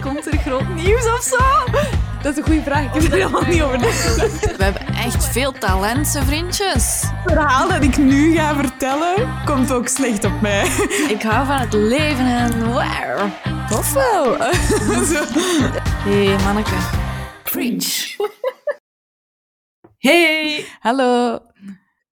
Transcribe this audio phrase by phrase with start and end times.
[0.00, 1.36] Komt er groot nieuws of zo?
[2.22, 2.84] Dat is een goede vraag.
[2.84, 4.56] Ik heb er helemaal niet over nagedacht.
[4.56, 7.02] We hebben echt veel talenten, vriendjes.
[7.02, 10.66] Het verhaal dat ik nu ga vertellen, komt ook slecht op mij.
[11.08, 13.30] Ik hou van het leven en wow.
[13.70, 14.36] Tof wel.
[16.04, 16.76] Hé, hey, manneke.
[17.42, 18.16] Preach.
[19.98, 21.38] Hey, Hallo,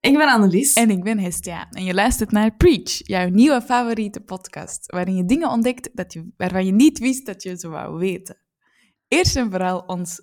[0.00, 0.72] ik ben Annelies.
[0.72, 1.68] en ik ben Hestia.
[1.70, 6.30] En je luistert naar Preach, jouw nieuwe favoriete podcast, waarin je dingen ontdekt dat je,
[6.36, 8.36] waarvan je niet wist dat je ze wou weten.
[9.08, 10.20] Eerst en vooral ons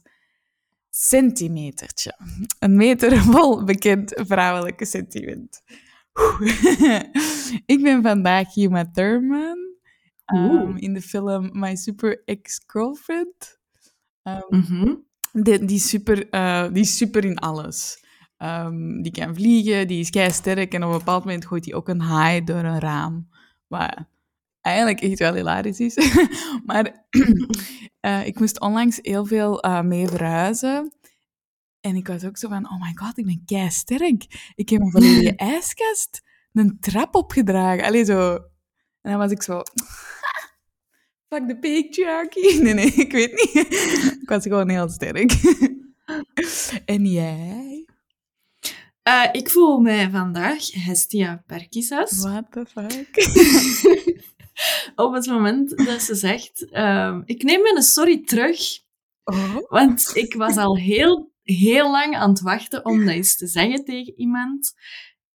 [0.90, 2.18] centimetertje.
[2.60, 5.62] Een meter vol bekend vrouwelijke sentiment.
[7.66, 9.58] Ik ben vandaag Uma Thurman
[10.34, 10.62] Oeh.
[10.62, 13.60] um, in de film My Super Ex-Girlfriend.
[14.24, 14.96] Um, Mhm.
[15.32, 18.04] die, die, super, eh, die is super in alles.
[18.38, 21.74] Ehm, die kan vliegen, die is kei sterk en op een bepaald moment gooit hij
[21.74, 23.30] ook een haai door een raam.
[23.68, 23.96] Wat
[24.62, 25.96] eigenlijk echt wel hilarisch is.
[26.66, 27.08] maar
[28.00, 30.92] eh, ik moest onlangs heel veel eh, mee verhuizen.
[31.80, 34.52] En ik was ook zo van, oh my god, ik ben kei sterk.
[34.56, 36.22] Ik heb een volledige ijskast,
[36.54, 37.84] een trap opgedragen.
[37.84, 38.34] Allee, zo.
[39.02, 39.62] En dan was ik zo...
[41.30, 42.62] Fuck the patriarchy.
[42.62, 43.68] Nee, nee, ik weet niet.
[44.22, 45.32] ik was gewoon heel sterk.
[46.86, 47.87] en jij?
[49.08, 52.18] Eh, ik voel mij vandaag Hestia Perkisas.
[52.22, 53.08] What the fuck?
[55.06, 56.70] Op het moment dat ze zegt...
[56.70, 58.86] ehm, ik neem mijn sorry terug,
[59.24, 59.56] Oh.
[59.70, 63.86] want ik was al heel, heel lang aan het wachten om dat eens te zeggen
[63.86, 64.74] tegen iemand.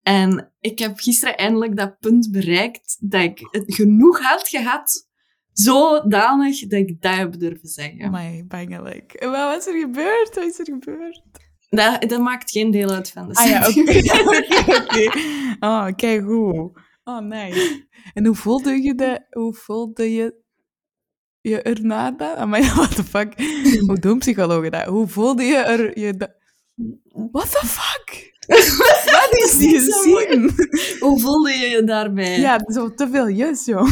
[0.03, 5.09] En ik heb gisteren eindelijk dat punt bereikt dat ik het genoeg had gehad,
[5.53, 8.11] zodanig dat ik dat heb durven zeggen.
[8.11, 9.17] My bangelijk.
[9.19, 10.35] Wat was er gebeurd?
[10.35, 11.23] Wat is er gebeurd?
[11.73, 13.81] Dat, dat maakt geen deel uit van de Ah ja, oké.
[13.81, 15.11] Oké, oké.
[15.61, 16.71] Oh, kijk hoe.
[17.05, 17.87] Oh, nice.
[18.15, 20.35] En hoe voelde je de, hoe voelde je
[21.41, 22.31] je erna dan?
[22.37, 23.33] Oh, maar what the fuck?
[23.87, 24.85] Hoe doen psychologen dat?
[24.85, 26.35] Hoe voelde je er je da-
[27.33, 28.31] What the fuck?
[29.05, 30.51] Wat is die zin?
[31.01, 32.41] Hoe voelde je je daarbij?
[32.41, 33.89] Ja, zo te veel yes, joh.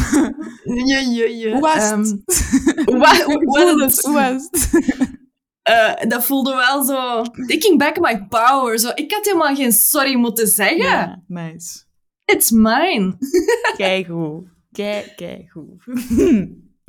[0.63, 2.03] Je, je, je, Hoe was ehm,
[2.85, 4.01] hoe hoe Hoe het?
[4.01, 5.00] Hoe was het?
[5.61, 7.21] Eh, dat voelde wel zo...
[7.21, 8.79] Taking back my power.
[8.79, 8.91] Zo.
[8.95, 10.77] Ik had helemaal geen sorry moeten zeggen.
[10.77, 11.83] Ja, nice.
[12.25, 13.17] It's mine.
[13.77, 14.49] Kijk hoe.
[14.71, 15.77] Kijk, kijk hoe.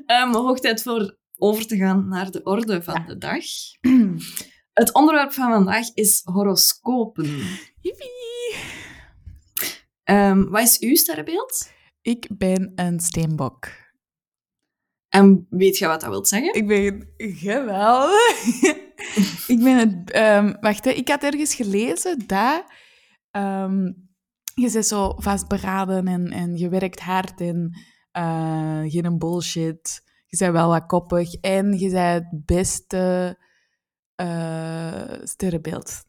[0.06, 3.44] Um, hoog tijd voor over te gaan naar de orde van de dag.
[4.72, 7.24] Het onderwerp van vandaag is horoscopen.
[7.80, 8.54] Yippie.
[10.04, 11.70] Ehm, wat is uw sterrenbeeld?
[12.02, 13.81] Ik ben een steenbok.
[15.12, 16.54] En weet je wat dat wil zeggen?
[16.54, 18.36] Ik ben geweldig.
[19.54, 20.10] ik ben het...
[20.10, 20.90] ehm, wacht, hè.
[20.90, 22.64] ik had ergens gelezen dat...
[23.30, 23.84] ehm,
[24.54, 27.78] je bent zo vastberaden en, en je werkt hard en
[28.10, 30.02] eh, geen bullshit.
[30.26, 33.38] Je bent wel wat koppig en je bent het beste
[34.14, 36.04] eh, sterrenbeeld.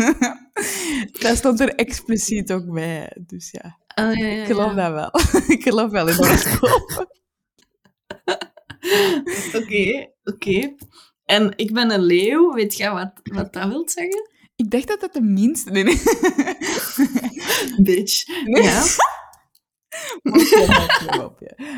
[1.22, 3.16] dat stond er expliciet ook bij.
[3.26, 5.10] Dus ja, Ah, ja, ja, ik geloof dat wel.
[5.56, 7.08] ik geloof wel in horoscopen.
[9.62, 10.74] Oké, oké.
[11.24, 12.52] En ik ben een leeuw.
[12.52, 14.30] Weet jij wat, wat dat wil zeggen?
[14.56, 15.70] Ik dacht dat dat de minste...
[15.70, 15.96] Nee, nee.
[17.86, 18.26] Bitch.
[18.44, 18.62] Nee.
[18.62, 18.84] Ja.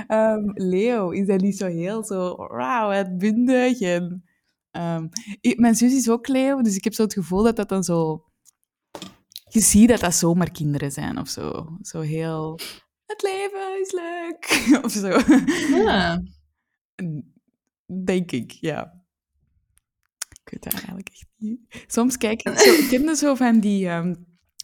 [0.06, 2.34] Ehm, Leo, is dat niet zo heel zo...
[2.36, 4.24] Wauw, uitbundig en...
[4.70, 5.06] ehm,
[5.40, 7.84] ik- mijn zus is ook Leo, dus ik heb zo het gevoel dat dat dan
[7.84, 8.24] zo...
[9.48, 11.66] Je ziet dat dat zomaar kinderen zijn of zo.
[11.80, 12.58] Zo heel...
[13.06, 14.68] Het leven is leuk.
[14.84, 15.08] Of zo.
[15.84, 16.22] ja.
[18.04, 19.02] Denk ik, ja.
[20.44, 21.60] Ik weet dat eigenlijk echt niet.
[21.86, 22.88] Soms kijk ik zo...
[22.88, 23.88] Ken er zo van die...
[23.88, 24.14] ehm,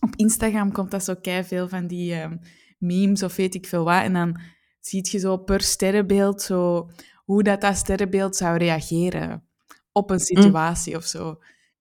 [0.00, 2.36] op Instagram komt dat zo kei veel van die ehm,
[2.78, 4.02] memes of weet ik veel wat.
[4.02, 4.40] En dan
[4.80, 6.90] zie je zo per sterrenbeeld zo...
[7.24, 9.48] Hoe dat, dat sterrenbeeld zou reageren
[9.92, 11.30] op een situatie of zo.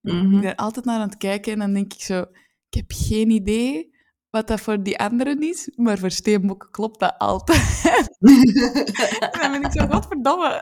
[0.02, 0.40] Ik Mhm.
[0.40, 2.20] ben altijd naar aan het kijken en dan denk ik zo...
[2.68, 3.93] Ik heb geen idee
[4.34, 8.18] wat dat voor die anderen is, maar voor steenbokken klopt dat altijd.
[9.32, 10.60] En dan ben ik zo, godverdomme.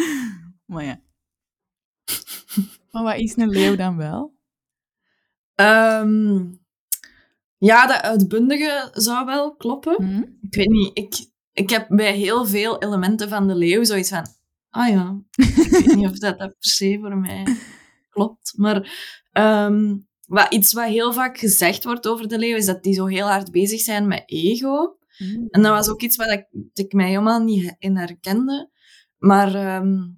[0.72, 1.00] maar ja.
[2.90, 4.34] Maar wat is een leeuw dan wel?
[5.54, 6.44] Ehm,
[7.58, 9.94] ja, dat uitbundige zou wel kloppen.
[10.04, 10.22] Hm?
[10.40, 14.26] Ik weet niet, ik, ik heb bij heel veel elementen van de leeuw zoiets van...
[14.70, 17.46] Ah ja, ik weet niet of dat, dat per se voor mij
[18.14, 18.52] klopt.
[18.56, 18.92] Maar
[19.32, 19.96] ehm,
[20.32, 23.26] wat, iets wat heel vaak gezegd wordt over de leeuw, is dat die zo heel
[23.26, 24.96] hard bezig zijn met ego.
[25.16, 25.46] Hm.
[25.50, 28.70] En dat was ook iets wat ik, dat ik mij helemaal niet in herkende.
[29.18, 30.08] Maar ehm,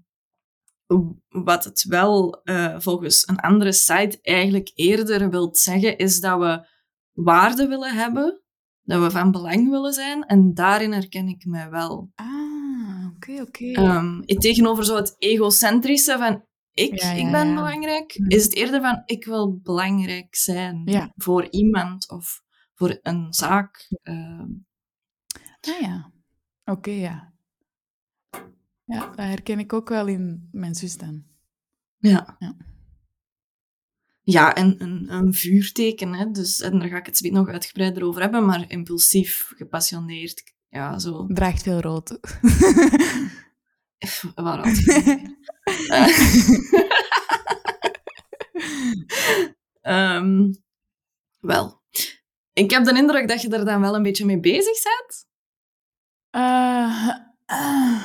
[1.29, 6.67] wat het wel eh, volgens een andere site eigenlijk eerder wilt zeggen, is dat we
[7.13, 8.43] waarde willen hebben
[8.83, 10.25] dat we van belang willen zijn.
[10.27, 12.11] En daarin herken ik mij wel.
[12.15, 13.73] Ah, oké, oké.
[13.73, 18.31] Ehm, tegenover zo het egocentrische van ik, Ja, ja, ik ben belangrijk, Mhm.
[18.31, 22.43] is het eerder van ik wil belangrijk zijn voor iemand of
[22.75, 23.89] voor een zaak.
[24.03, 24.47] Ehm,
[25.75, 26.13] Ah ja.
[26.65, 27.33] Oké, ja.
[28.85, 31.25] Ja, dat herken ik ook wel in mijn zus dan.
[31.99, 32.37] ja.
[32.39, 32.57] Ja.
[34.27, 36.31] Ja, en een, een vuurteken, hè.
[36.31, 40.99] Dus, en daar ga ik het zo nog uitgebreider over hebben, maar impulsief, gepassioneerd, ja,
[40.99, 41.27] zo.
[41.27, 42.19] Draagt veel rood.
[44.05, 45.33] Pff, Waar had je het over?
[45.89, 46.09] Eh.
[49.81, 50.53] Ehm,
[51.41, 51.83] wel,
[52.53, 55.27] ik heb de indruk dat je er dan wel een beetje mee bezig bent.
[56.31, 57.09] Eh,
[57.47, 58.03] eh.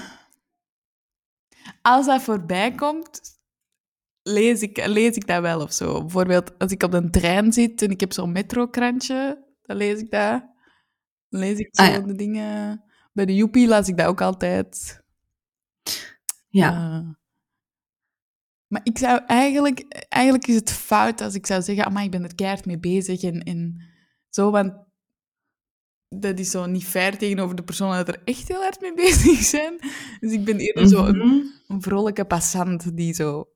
[1.81, 3.21] als dat voorbij komt,
[4.21, 5.99] lees ik, lees ik dat wel of zo.
[5.99, 10.11] Bijvoorbeeld als ik op de trein zit en ik heb zo'n metrokrantje, dan lees ik
[10.11, 10.43] dat.
[11.29, 11.99] Dan lees ik zo Ah, ja.
[11.99, 12.83] de dingen.
[13.13, 15.01] Bij de Joepie las ik dat ook altijd.
[16.49, 17.07] Ja, Eh,
[18.67, 19.79] maar ik zou eigenlijk...
[20.09, 23.21] Eigenlijk is het fout als ik zou zeggen, maar ik ben er keihard mee bezig
[23.21, 23.81] en, en
[24.29, 24.73] zo, want
[26.07, 29.37] dat is zo niet fair tegenover de personen dat er echt heel hard mee bezig
[29.39, 29.79] zijn.
[30.19, 31.41] Dus ik ben eerder zo een, Mhm.
[31.67, 33.49] een vrolijke passant die zo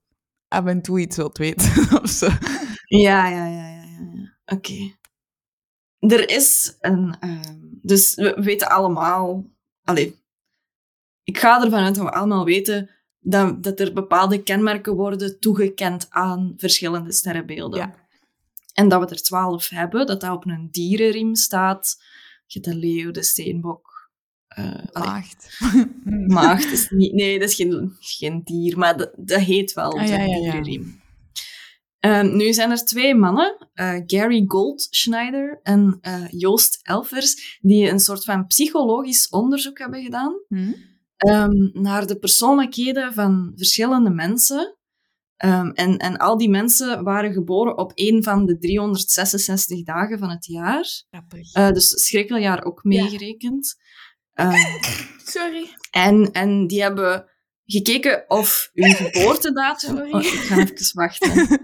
[0.48, 2.28] af en toe iets wilt weten of zo.
[2.88, 4.00] Ja, ja, ja, ja, ja.
[4.14, 4.38] ja.
[4.46, 4.96] Oké.
[6.00, 7.18] Er is een...
[7.20, 9.46] ehm, dus we weten allemaal...
[9.84, 10.23] Allee,
[11.24, 12.90] ik ga ervan uit dat we allemaal weten
[13.20, 17.80] dat, dat er bepaalde kenmerken worden toegekend aan verschillende sterrenbeelden.
[17.80, 17.96] Ja.
[18.74, 21.96] En dat we er twaalf hebben, dat dat op een dierenriem staat.
[22.46, 24.12] Je hebt de leeuw, de steenbok...
[24.48, 25.60] allee, Maagd.
[26.28, 27.14] Maagd is niet...
[27.14, 30.25] Nee, dat is geen, geen dier, maar dat, dat heet wel Ah, de ja, ja,
[30.25, 30.42] ja.
[30.42, 31.02] dierenriem.
[32.00, 38.00] Ehm, nu zijn er twee mannen, eh, Gary Goldschneider en eh, Joost Elvers, die een
[38.00, 40.72] soort van psychologisch onderzoek hebben gedaan Hm?
[41.24, 44.78] Ehm, naar de persoonlijkheden van verschillende mensen.
[45.38, 50.30] Ehm, en, en al die mensen waren geboren op een van de 366 dagen van
[50.30, 51.04] het jaar.
[51.54, 53.75] Eh, dus schrikkeljaar ook meegerekend.
[54.34, 54.81] Ehm,
[55.25, 55.68] Sorry.
[55.92, 57.25] en, en die hebben
[57.66, 59.96] gekeken of uw geboortedatum...
[59.96, 60.12] Sorry.
[60.12, 61.31] Oh, ik ga even wachten.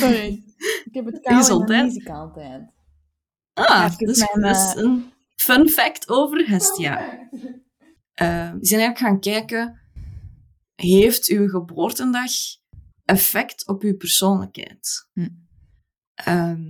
[0.00, 0.42] Sorry.
[0.84, 2.08] Ik heb het Gezondheid.
[2.08, 2.70] altijd.
[3.54, 7.28] Ah, dat is eh, een fun fact over Hestia.
[8.14, 9.80] Die zijn eigenlijk gaan kijken,
[10.74, 12.30] heeft uw geboortedag
[13.04, 15.08] effect op uw persoonlijkheid?
[15.12, 15.28] Hm.
[16.14, 16.62] Ehm,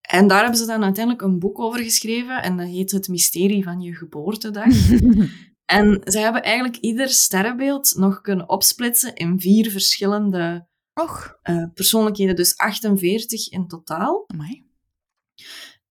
[0.00, 3.62] en daar hebben ze dan uiteindelijk een boek over geschreven en dat heet Het Mysterie
[3.62, 4.66] van je geboortedag.
[5.78, 12.36] en ze hebben eigenlijk ieder sterrenbeeld nog kunnen opsplitsen in vier verschillende Och, eh, persoonlijkheden,
[12.36, 14.24] dus 48 in totaal.
[14.26, 14.66] amai.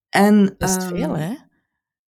[0.08, 1.34] En, is ehm, veel, hè?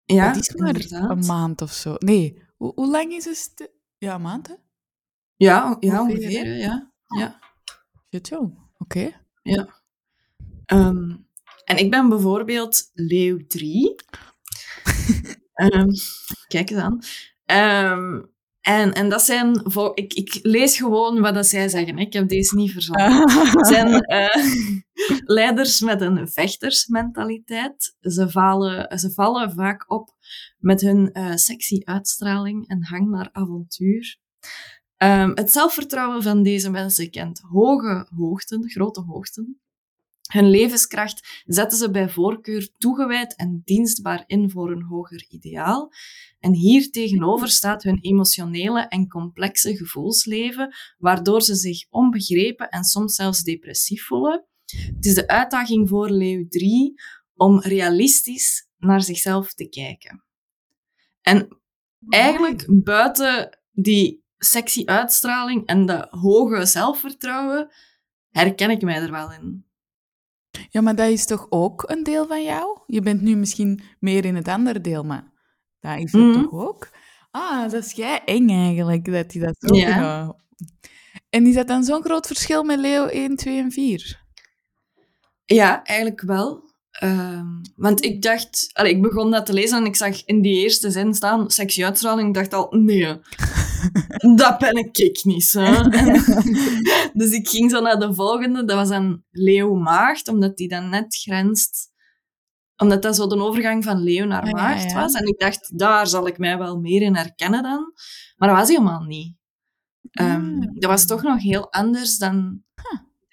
[0.06, 1.10] Ja, dat is maar inderdaad.
[1.10, 1.96] een maand of zo.
[2.00, 3.72] Nee, hoe, hoe lang is het?
[3.98, 4.54] Ja, een maand, hè?
[5.36, 6.56] Ja, ja Ongeveer, ongeveer, hè?
[6.56, 6.92] ja.
[7.18, 7.40] ja.
[8.14, 8.58] Shit, jong.
[8.78, 9.12] Oké.
[10.66, 11.16] Ehm,
[11.66, 13.96] en ik ben bijvoorbeeld leeuw 3.
[15.54, 15.90] Ehm,
[16.48, 17.00] kijk eens aan.
[17.46, 18.22] Ehm,
[18.64, 19.62] en, en dat zijn...
[19.94, 21.98] Ik, ik lees gewoon wat dat zij zeggen.
[21.98, 23.32] Ik heb deze niet verzonnen.
[23.58, 24.46] Het zijn eh,
[25.40, 27.96] leiders met een vechtersmentaliteit.
[28.02, 30.16] Ze vallen, ze vallen vaak op
[30.58, 34.18] met hun eh, sexy uitstraling en hang naar avontuur.
[34.98, 39.63] Ehm, het zelfvertrouwen van deze mensen kent hoge hoogten, grote hoogten.
[40.34, 45.92] Hun levenskracht zetten ze bij voorkeur toegewijd en dienstbaar in voor een hoger ideaal.
[46.40, 53.16] En hier tegenover staat hun emotionele en complexe gevoelsleven, waardoor ze zich onbegrepen en soms
[53.16, 54.46] zelfs depressief voelen.
[54.96, 56.94] Het is de uitdaging voor Leeuw 3
[57.36, 60.24] om realistisch naar zichzelf te kijken.
[61.22, 61.62] En
[62.10, 67.72] eigenlijk buiten die sexy uitstraling en dat hoge zelfvertrouwen,
[68.30, 69.72] herken ik mij er wel in.
[70.70, 72.80] Ja, maar dat is toch ook een deel van jou?
[72.88, 75.32] Je bent nu misschien meer in het andere deel, maar
[75.80, 76.42] dat is het Mhm.
[76.44, 76.90] toch ook?
[77.32, 79.76] Ah, dat is jij eng eigenlijk, dat hij dat zo...
[79.76, 80.36] Ja.
[81.30, 84.22] En is dat dan zo'n groot verschil met Leo 1, 2 en 4?
[85.46, 86.72] Ja, eigenlijk wel.
[86.92, 87.46] Ehm,
[87.76, 90.92] want ik dacht, allee, ik begon dat te lezen en ik zag in die eerste
[90.92, 92.28] zin staan sexy uitstraling.
[92.28, 93.18] Ik dacht al, nee,
[94.36, 95.52] dat ben ik, niet.
[95.54, 95.90] Hè.
[97.20, 100.90] dus ik ging zo naar de volgende, dat was dan Leeuw Maagd, omdat die dan
[100.90, 101.92] net grenst,
[102.78, 105.00] omdat dat zo de overgang van Leeuw naar Ah, ja, Maagd ja.
[105.02, 105.14] was.
[105.14, 107.94] En ik dacht, daar zal ik mij wel meer in herkennen dan.
[108.38, 109.36] Maar dat was helemaal niet.
[110.12, 110.68] Ehm, Ah.
[110.74, 112.64] Dat was toch nog heel anders dan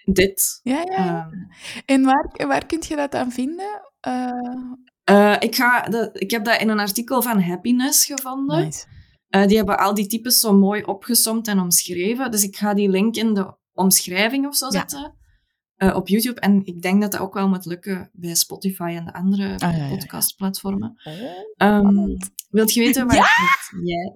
[0.04, 0.60] dit.
[0.62, 0.96] Ja, ja.
[0.96, 1.34] Ehm,
[1.86, 3.80] En waar, waar kun je dat aan vinden?
[4.00, 4.30] Eh,
[5.04, 8.64] Eh, ik, ga de, ik heb dat in een artikel van Happiness gevonden.
[8.64, 8.86] Nice.
[9.30, 12.30] Eh, die hebben al die types zo mooi opgesomd en omschreven.
[12.30, 14.70] Dus ik ga die link in de omschrijving of zo Ja.
[14.72, 15.14] zetten.
[15.76, 16.40] eh, op YouTube.
[16.40, 19.58] En ik denk dat dat ook wel moet lukken bij Spotify en de andere Ah,
[19.58, 19.88] ja, ja, ja.
[19.90, 21.00] podcastplatformen.
[21.04, 21.14] Oh.
[21.56, 22.16] Ehm,
[22.50, 23.22] wilt je weten waar Ja!
[23.22, 24.12] ik Jij...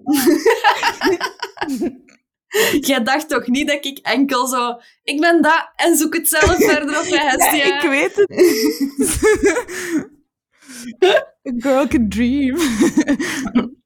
[2.89, 4.77] Jij dacht toch niet dat ik enkel zo...
[5.03, 7.75] Ik ben dat en zoek het zelf verder op mijn Ja, Hestia.
[7.75, 8.31] ik weet het.
[11.49, 12.57] A girl can dream.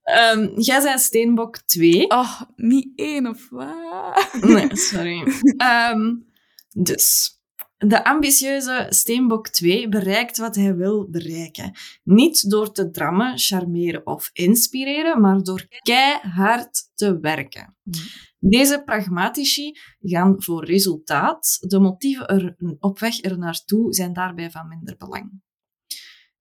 [0.09, 2.09] Ehm, jij bent Steenbok 2.
[2.09, 4.37] Oh, niet één of wat?
[4.41, 5.23] Nee, sorry.
[5.57, 6.15] Ehm,
[6.73, 7.39] dus,
[7.77, 11.71] de ambitieuze Steenbok 2 bereikt wat hij wil bereiken.
[12.03, 17.77] Niet door te drammen, charmeren of inspireren, maar door keihard te werken.
[18.39, 21.57] Deze pragmatici gaan voor resultaat.
[21.59, 25.41] De motieven er, op weg er naartoe zijn daarbij van minder belang.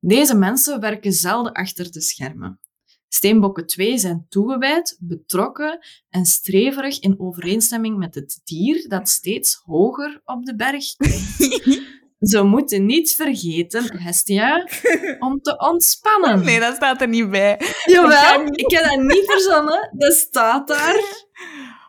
[0.01, 2.61] Deze mensen werken zelden achter de schermen.
[3.09, 5.79] Steenbokken 2 zijn toegewijd, betrokken
[6.11, 11.87] en streverig in overeenstemming met het dier dat steeds hoger op de berg kijkt.
[12.21, 14.69] Ze moeten niet vergeten, Hestia,
[15.19, 16.45] om te ontspannen.
[16.45, 17.61] Nee, dat staat er niet bij.
[17.85, 19.91] Jawel, ik heb dat niet verzonnen.
[19.97, 21.27] Dat staat daar.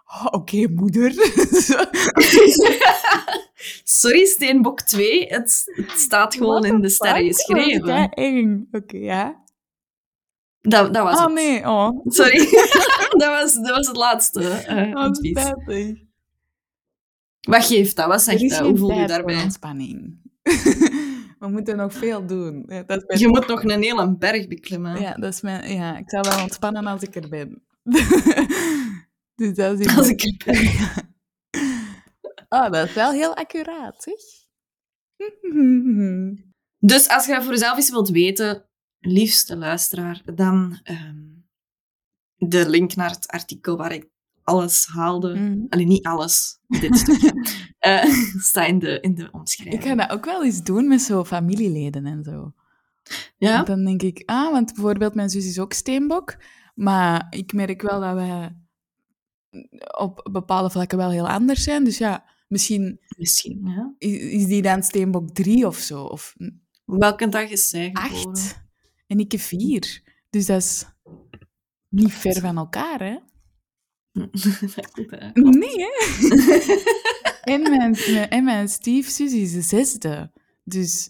[0.06, 1.12] Oh, Oké, moeder.
[3.84, 5.26] Sorry, Steenbok 2.
[5.28, 8.10] Het, het staat gewoon in de sterren geschreven.
[8.10, 8.68] eng.
[8.72, 9.44] Oké, ja.
[10.70, 11.34] Dat, dat was het.
[11.34, 12.06] nee, oh.
[12.06, 12.38] Sorry.
[13.22, 15.40] dat, was, dat was het laatste Oh, advies.
[15.40, 15.98] spijtig.
[17.40, 18.08] Wat geeft dat?
[18.08, 18.60] Wat zegt dat?
[18.60, 19.44] Hoe voel je daarbij?
[19.44, 20.18] ontspanning.
[21.40, 22.64] We moeten nog veel doen.
[22.68, 25.02] Ja, dat is Je moet nog een hele berg beklimmen.
[25.02, 27.64] Ja, dat is mijn, ja, ik zou wel ontspannen als ik er ben.
[29.36, 31.08] dus dat is Als ik er ben.
[32.50, 34.16] Oh, dat is wel heel accuraat, zeg.
[36.80, 38.69] Dus als je voor jezelf eens wilt weten,
[39.00, 41.18] liefste luisteraar, dan ehm,
[42.36, 44.08] de link naar het artikel waar ik
[44.44, 45.36] alles haalde.
[45.36, 45.66] Mhm.
[45.70, 47.34] Alleen niet alles, dit stukje.
[47.80, 48.04] eh,
[48.38, 49.84] staat in de, in de Ik omschrijving.
[49.84, 52.54] ga dat ook wel eens doen met zo familieleden en zo.
[53.38, 53.56] Ja?
[53.56, 56.36] Want Dan denk ik, ah, want bijvoorbeeld mijn zus is ook steenbok,
[56.76, 58.56] maar ik merk wel dat wij
[59.98, 61.84] op bepaalde vlakken wel heel anders zijn.
[61.84, 63.94] Dus ja, misschien Misschien, ja.
[63.98, 66.36] is, die dan steenbok 3 of zo, of
[66.86, 68.32] Welke dag is zij geboren?
[68.32, 68.68] 8.
[69.10, 70.02] En ik heb 4.
[70.30, 70.86] Dus dat is
[71.90, 73.18] niet ver van elkaar, hè?
[75.34, 75.92] Nee, hè?
[77.54, 77.96] en, mijn,
[78.30, 80.32] en mijn stiefzus is de zesde.
[80.64, 81.10] Dus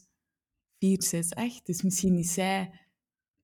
[0.79, 1.65] 4, 6, 8.
[1.65, 2.71] Dus misschien is zij...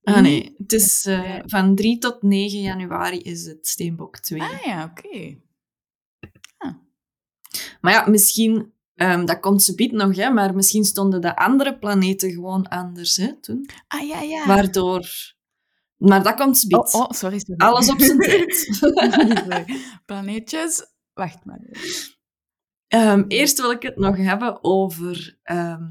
[0.03, 4.41] Ah nee, het is eh, van 3 tot 9 januari is het Steenbok 2.
[4.41, 5.43] Ah ja, oké.
[7.81, 12.31] Maar ja, misschien, ehm, dat komt ze nog, hè, maar misschien stonden de andere planeten
[12.31, 13.69] gewoon anders hè, toen.
[13.87, 14.47] Ah ja, ja.
[14.47, 15.07] Waardoor...
[15.95, 17.39] Maar dat komt ze Oh, oh, sorry.
[17.39, 17.55] sorry.
[17.57, 18.69] Alles op zijn tijd.
[20.05, 20.85] Planeetjes.
[21.13, 21.59] Wacht maar.
[22.87, 25.83] Ehm, eerst wil ik het nog hebben over ehm,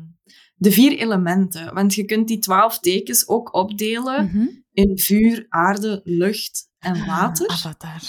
[0.55, 1.75] de vier elementen.
[1.75, 4.47] Want je kunt die twaalf tekens ook opdelen Mhm.
[4.73, 7.47] in vuur, aarde, lucht en water.
[7.47, 8.03] Ah, Avatar.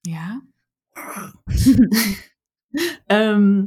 [0.00, 0.42] Ja.
[3.06, 3.64] Ehm,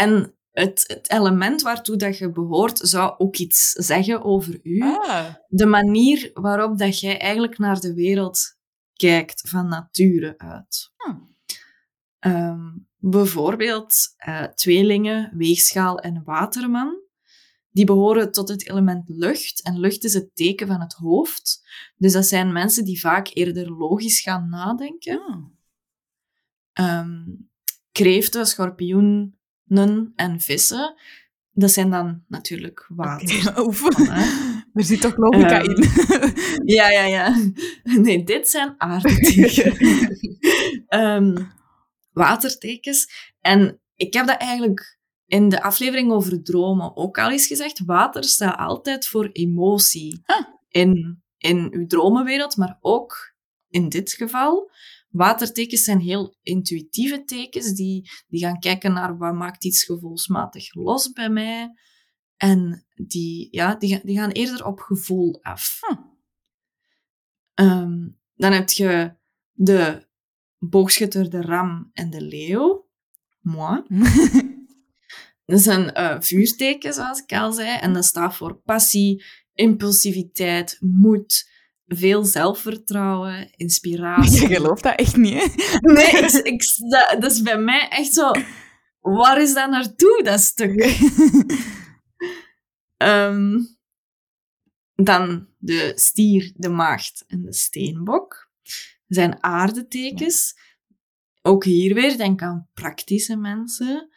[0.00, 4.80] en het, het element waartoe dat je behoort zou ook iets zeggen over u.
[4.80, 5.34] Ah.
[5.48, 8.56] De manier waarop dat jij eigenlijk naar de wereld
[8.92, 10.92] kijkt van nature uit.
[10.96, 11.16] Ah.
[12.18, 17.04] Ehm, bijvoorbeeld eh, tweelingen, weegschaal en waterman.
[17.70, 19.62] Die behoren tot het element lucht.
[19.62, 21.64] En lucht is het teken van het hoofd.
[21.96, 25.20] Dus dat zijn mensen die vaak eerder logisch gaan nadenken.
[25.20, 25.44] Ah.
[26.72, 27.24] Ehm,
[27.92, 28.46] kreeften,
[29.66, 30.94] schorpioenen en vissen.
[31.52, 33.28] Dat zijn dan natuurlijk water.
[34.12, 34.24] Hè?
[34.74, 35.88] Er zit toch logica Ehm, in.
[36.76, 37.36] Ja, ja, ja.
[37.82, 39.58] Nee, dit zijn aardtekens.
[40.88, 41.36] Ehm,
[42.12, 43.10] watertekens.
[43.40, 47.82] En ik heb dat eigenlijk in de aflevering over dromen ook al eens gezegd.
[47.86, 50.22] Water staat altijd voor emotie.
[50.68, 53.34] In, in uw dromenwereld, maar ook
[53.68, 54.70] in dit geval.
[55.16, 57.72] Watertekens zijn heel intuïtieve tekens.
[57.72, 61.70] Die, die gaan kijken naar wat maakt iets gevoelsmatig los bij mij.
[62.36, 65.78] En die, ja, die, gaan- die gaan eerder op gevoel af.
[65.80, 65.98] Ah.
[67.54, 69.16] Ehm, dan heb je
[69.52, 70.06] de
[70.58, 72.88] boogschutter, de ram en de leeuw.
[73.40, 73.82] Moi.
[75.44, 77.78] Dat zijn eh, vuurtekens, zoals ik al zei.
[77.78, 81.50] En dat staat voor passie, impulsiviteit, moed,
[81.86, 84.48] veel zelfvertrouwen, inspiratie.
[84.48, 85.46] Je gelooft dat echt niet, hè?
[85.92, 88.30] Nee, ik, ik, dat, dat is bij mij echt zo...
[89.00, 90.80] Waar is dat naartoe, dat stuk?
[92.96, 93.58] Ehm,
[94.94, 98.50] Dan de stier, de maagd en de steenbok.
[99.06, 100.58] Zijn aardetekens.
[101.42, 104.08] Ook hier weer, denk aan praktische mensen.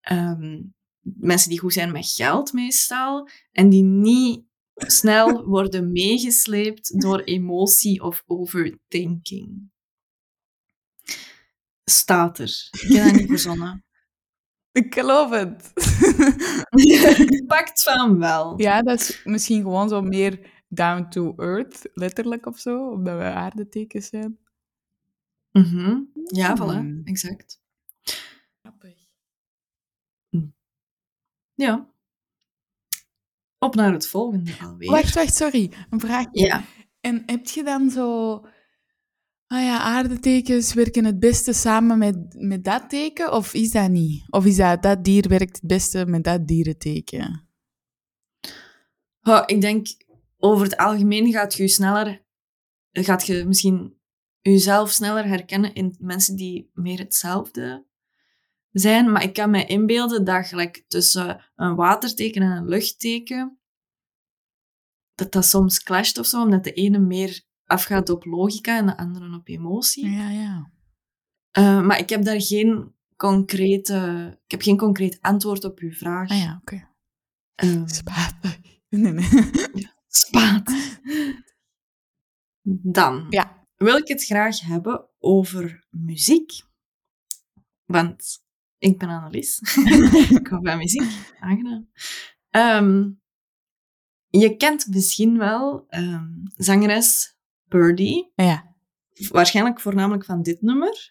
[0.00, 0.62] Ehm,
[1.00, 3.28] mensen die goed zijn met geld meestal.
[3.52, 4.44] En die niet
[4.86, 9.70] snel worden meegesleept door emotie of overthinking.
[11.84, 12.68] Staat er.
[12.70, 13.84] Ik heb dat niet verzonnen.
[14.72, 15.72] Ik geloof het.
[17.46, 18.60] Pakt van wel.
[18.60, 23.24] Ja, dat is misschien gewoon zo meer down to earth, letterlijk of zo, omdat we
[23.24, 24.38] aardetekens zijn.
[25.52, 25.98] Mhm.
[26.24, 26.78] Ja, voilà.
[26.78, 27.00] Hmm.
[27.04, 27.60] Exact.
[31.60, 31.89] Ja.
[33.62, 34.90] Op naar het volgende alweer.
[34.90, 35.72] Wacht, wacht, sorry.
[35.90, 36.44] Een vraagje.
[36.46, 36.64] Ja.
[37.00, 38.32] En heb je dan zo...
[39.46, 44.24] Ah ja, aardetekens werken het beste samen met, met dat teken, of is dat niet?
[44.30, 47.48] Of is dat dat dier werkt het beste met dat dierenteken?
[49.22, 49.86] Oh, ik denk,
[50.38, 52.28] over het algemeen gaat je sneller...
[52.92, 53.98] Gaat je misschien
[54.40, 57.86] jezelf sneller herkennen in mensen die meer hetzelfde
[58.72, 59.12] zijn.
[59.12, 63.54] Maar ik kan me inbeelden dat gelijk tussen een waterteken en een luchtteken...
[65.14, 68.96] Dat dat soms clasht of zo, omdat de ene meer afgaat op logica en de
[68.96, 70.10] andere op emotie.
[70.10, 70.70] Ja, ja.
[71.50, 74.28] Eh, maar ik heb daar geen concrete...
[74.44, 76.30] Ik heb geen concreet antwoord op uw vraag.
[76.30, 76.88] Ah ja, oké.
[77.54, 78.58] Ehm, Spatig.
[78.88, 79.28] Nee, nee.
[80.08, 80.72] Spaat.
[82.82, 83.66] Dan Ja.
[83.76, 86.50] wil ik het graag hebben over muziek.
[87.84, 88.42] Want
[88.80, 89.60] ik ben Annelies.
[90.40, 91.10] ik hou van muziek.
[91.40, 91.88] Aangenaam.
[92.50, 93.10] Ehm,
[94.28, 97.36] je kent misschien wel ehm, zangeres
[97.68, 98.32] Birdie.
[98.34, 98.74] Ja.
[99.28, 101.10] Waarschijnlijk voornamelijk van dit nummer.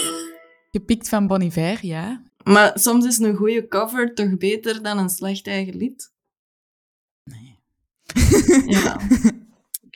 [0.00, 0.40] Year.
[0.70, 2.22] Gepikt van Bon Iver, ja.
[2.44, 6.12] Maar soms is een goede cover toch beter dan een slecht eigen lied?
[8.66, 9.00] Ja.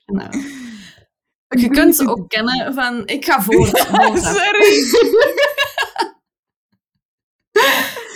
[0.07, 0.43] Nou.
[1.49, 3.07] Je kunt ze ook kennen van...
[3.07, 3.45] Ik ga.
[3.47, 4.23] Mozart.
[4.37, 4.85] Sorry.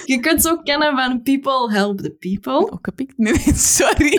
[0.04, 2.72] Je kunt ze ook kennen van People Help the People.
[2.72, 3.18] Ook gepikt?
[3.18, 4.18] Nee, nee, sorry.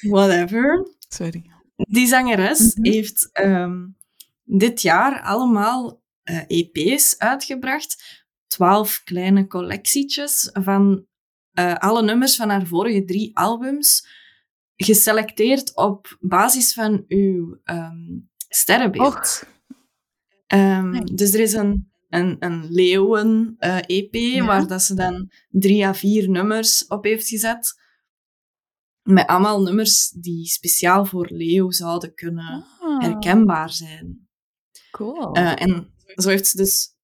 [0.00, 0.86] Whatever.
[1.08, 1.44] Sorry.
[1.76, 2.90] Die zangeres Mhm.
[2.92, 3.86] heeft ehm,
[4.44, 8.24] dit jaar allemaal eh, EP's uitgebracht.
[8.46, 11.06] Twaalf kleine collectietjes van
[11.60, 14.18] eh, alle nummers van haar vorige drie albums.
[14.76, 18.18] Geselecteerd op basis van uw ehm,
[18.48, 19.42] sterrenbeeld.
[20.46, 21.04] Ehm, Nee.
[21.04, 24.44] Dus er is een, een, een leeuwen-EP, Ja.
[24.44, 27.78] waar dat ze dan drie à vier nummers op heeft gezet.
[29.02, 34.28] Met allemaal nummers die speciaal voor leeuw zouden kunnen Ah, herkenbaar zijn.
[34.90, 35.32] Cool.
[35.32, 36.94] Eh, en zo heeft ze dus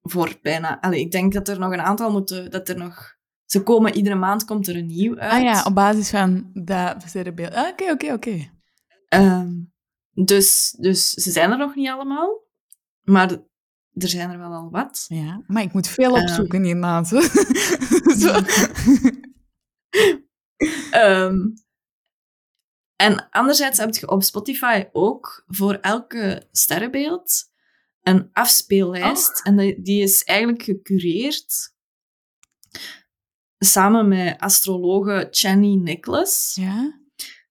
[0.00, 0.80] voor bijna...
[0.80, 2.50] Allee, ik denk dat er nog een aantal moeten...
[2.50, 3.18] Dat er nog...
[3.50, 5.32] Ze komen, iedere maand komt er een nieuw uit.
[5.32, 7.54] ah ja, op basis van dat sterrenbeeld.
[7.54, 8.50] Ah, Oké, oké, oké.
[9.08, 9.52] Ehm,
[10.12, 12.48] dus, dus ze zijn er nog niet allemaal.
[13.02, 13.30] Maar
[13.92, 15.04] er zijn er wel al wat.
[15.08, 16.22] Ja, maar ik moet veel Ehm.
[16.22, 17.04] opzoeken hierna.
[17.10, 17.20] Zo.
[18.18, 18.40] Zo.
[20.90, 21.36] Ehm,
[22.96, 27.50] en anderzijds heb je op Spotify ook voor elke sterrenbeeld
[28.02, 29.40] een afspeellijst.
[29.44, 31.74] En die- die is eigenlijk gecureerd
[33.64, 36.52] samen met astrologe Channy Nicholas.
[36.54, 37.00] Ja?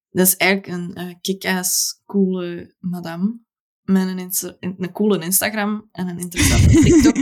[0.10, 3.40] Dat is eigenlijk een eh kick-ass, coole madame.
[3.82, 7.16] Met een, Insta- een coole Instagram en een interessante TikTok.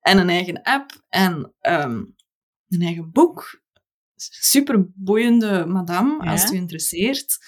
[0.00, 2.04] en een eigen app en ehm,
[2.68, 3.60] een eigen boek.
[4.40, 7.38] Super boeiende madame, als het u interesseert.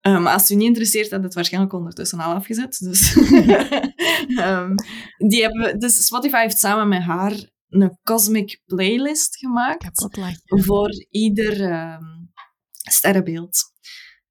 [0.00, 2.78] Eh, maar als het u niet interesseert, had het waarschijnlijk ondertussen al afgezet.
[2.78, 3.14] Dus
[4.36, 4.74] Ehm,
[5.16, 10.06] die hebben, dus Spotify heeft samen met haar een cosmic playlist gemaakt
[10.46, 12.24] voor ieder ehm,
[12.72, 13.72] sterrenbeeld.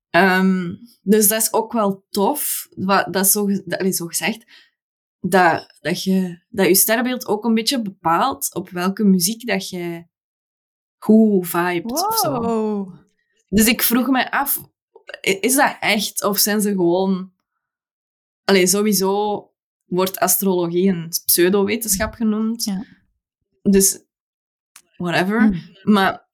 [0.10, 2.68] Ehm, dus dat is ook wel tof.
[2.76, 4.46] Wat, dat is zo, dat, allee, zo gezegd.
[5.20, 10.06] Dat, dat, je, dat je sterrenbeeld ook een beetje bepaalt op welke muziek dat je
[10.98, 12.92] goed vibet of zo.
[13.50, 14.62] Dus ik vroeg me af,
[15.22, 16.24] is dat echt?
[16.24, 17.32] Of zijn ze gewoon...
[18.44, 19.52] Allee, sowieso
[19.86, 22.64] wordt astrologie een pseudowetenschap genoemd.
[22.64, 22.86] Ja.
[23.70, 24.04] Dus,
[24.98, 25.42] whatever.
[25.42, 25.92] Hm.
[25.92, 26.30] Maar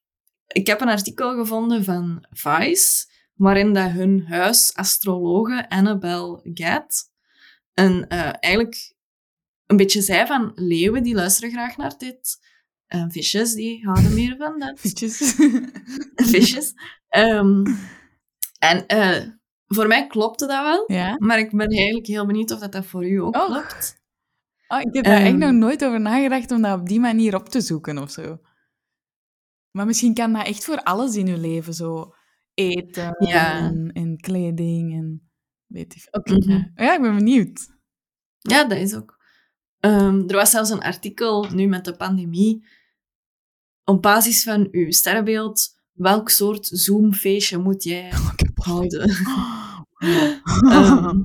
[0.47, 7.09] ik heb een artikel gevonden van Vice, waarin dat hun huisastrologe Annabelle Gatt
[7.73, 8.93] een, eh, eigenlijk
[9.65, 12.39] een beetje zei van leeuwen die luisteren graag naar dit.
[12.87, 14.79] En visjes die houden meer van dat.
[14.79, 15.35] Fietjes.
[16.15, 16.73] visjes.
[17.07, 17.63] Ehm,
[18.59, 19.27] en eh,
[19.67, 20.83] voor mij klopte dat wel.
[20.87, 21.15] Ja?
[21.17, 23.45] Maar ik ben eigenlijk heel benieuwd of dat, dat voor u ook Och.
[23.45, 23.98] klopt.
[24.71, 25.37] Oh, ik heb daar echt Ehm.
[25.37, 28.37] nog nooit over nagedacht om dat op die manier op te zoeken of zo.
[29.71, 32.13] Maar misschien kan dat echt voor alles in je leven zo
[32.53, 33.57] eten Ja.
[33.57, 35.29] en, en kleding en
[35.65, 36.07] weet ik.
[36.11, 36.51] Oké, Mhm.
[36.51, 36.71] ja.
[36.75, 37.67] ja, ik ben benieuwd.
[38.37, 39.17] Ja, dat is ook.
[39.79, 42.67] Ehm, er was zelfs een artikel nu met de pandemie.
[43.83, 48.11] Op basis van uw sterrenbeeld, welk soort Zoom-feestje moet jij
[48.53, 49.09] houden?
[50.69, 51.21] Ehm,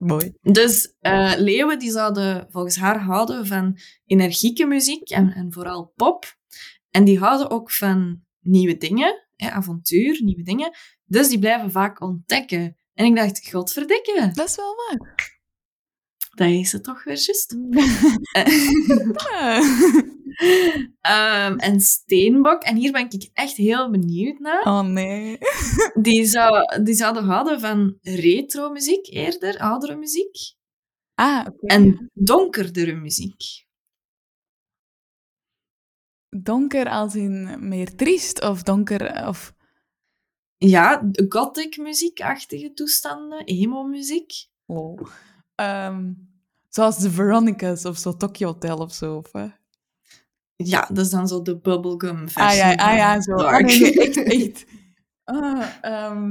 [0.00, 0.32] Mooi.
[0.42, 6.36] dus eh, leeuwen die zouden volgens haar houden van energieke muziek en, en vooral pop.
[6.90, 10.70] En die houden ook van nieuwe dingen, hè, avontuur, nieuwe dingen.
[11.04, 12.76] Dus die blijven vaak ontdekken.
[12.94, 15.38] En ik dacht, godverdikke, Dat is wel waar.
[16.34, 17.56] dat is het toch weer juist.
[19.30, 19.62] Ja.
[21.00, 24.62] Ehm, en Steenbok, en hier ben ik echt heel benieuwd naar.
[24.62, 25.38] Oh nee.
[26.02, 30.36] Die, zou, die zouden houden van retro-muziek eerder, oudere muziek.
[31.14, 31.66] Ah, oké.
[31.66, 33.66] En donkerdere muziek.
[36.28, 39.54] Donker als in meer triest of donker of...
[40.56, 44.32] Ja, gothic muziekachtige toestanden, emo-muziek.
[44.66, 45.00] Oh.
[45.54, 46.12] Ehm,
[46.68, 49.16] zoals de Veronicas of zo, Tokyo Hotel of zo.
[49.16, 49.46] Of, hè?
[50.68, 52.58] Ja, dat is dan zo de bubblegum Ah versie.
[52.58, 53.36] ja, ah, ja van zo.
[53.36, 53.60] dark.
[53.70, 54.64] Ah, nee, nee, echt, echt.
[55.24, 56.30] Ah, ehm,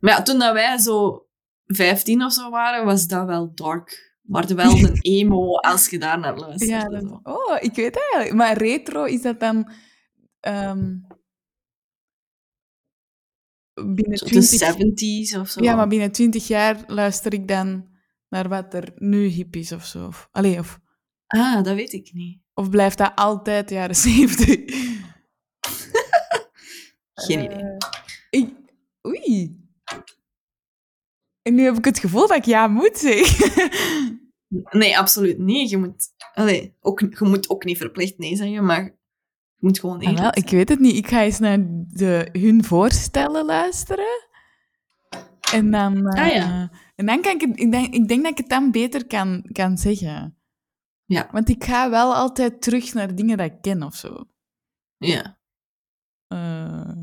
[0.00, 1.26] Maar ja, toen dat wij zo
[1.66, 4.18] 15 of zo waren, was dat wel dark.
[4.22, 6.70] Maar wel een emo als je daar naar luistert.
[6.70, 8.34] ja, dat- oh, ik weet het eigenlijk.
[8.34, 9.70] Maar retro, is dat dan...
[10.40, 10.94] ehm,
[13.74, 14.74] binnen de 20...
[15.34, 15.62] 70s of zo.
[15.62, 17.88] Ja, maar binnen 20 jaar luister ik dan
[18.28, 20.06] naar wat er nu hip is of zo.
[20.06, 20.78] Of, allee, of,
[21.26, 22.39] Ah, dat weet ik niet.
[22.60, 24.46] Of blijft dat altijd de jaren 70?
[27.14, 27.56] Geen idee.
[27.58, 27.76] Eh,
[28.30, 28.54] ik,
[29.06, 29.58] oei.
[31.42, 33.70] En nu heb ik het gevoel dat ik ja moet zeggen.
[34.70, 35.70] Nee, absoluut niet.
[35.70, 38.92] Je moet, allee, ook, je moet ook niet verplicht nee zeggen, maar je
[39.58, 40.44] moet gewoon Ah, eerlijk wel, zijn.
[40.44, 40.96] ik weet het niet.
[40.96, 44.28] Ik ga eens naar de, hun voorstellen luisteren.
[45.52, 46.70] En dan, eh, Ah, ja.
[46.96, 47.60] en dan kan ik het...
[47.60, 50.39] Ik denk, ik denk dat ik het dan beter kan, kan zeggen.
[51.10, 51.28] Ja.
[51.32, 54.24] Want ik ga wel altijd terug naar dingen dat ik ken of zo.
[54.96, 55.38] Ja.
[56.26, 57.02] Eh,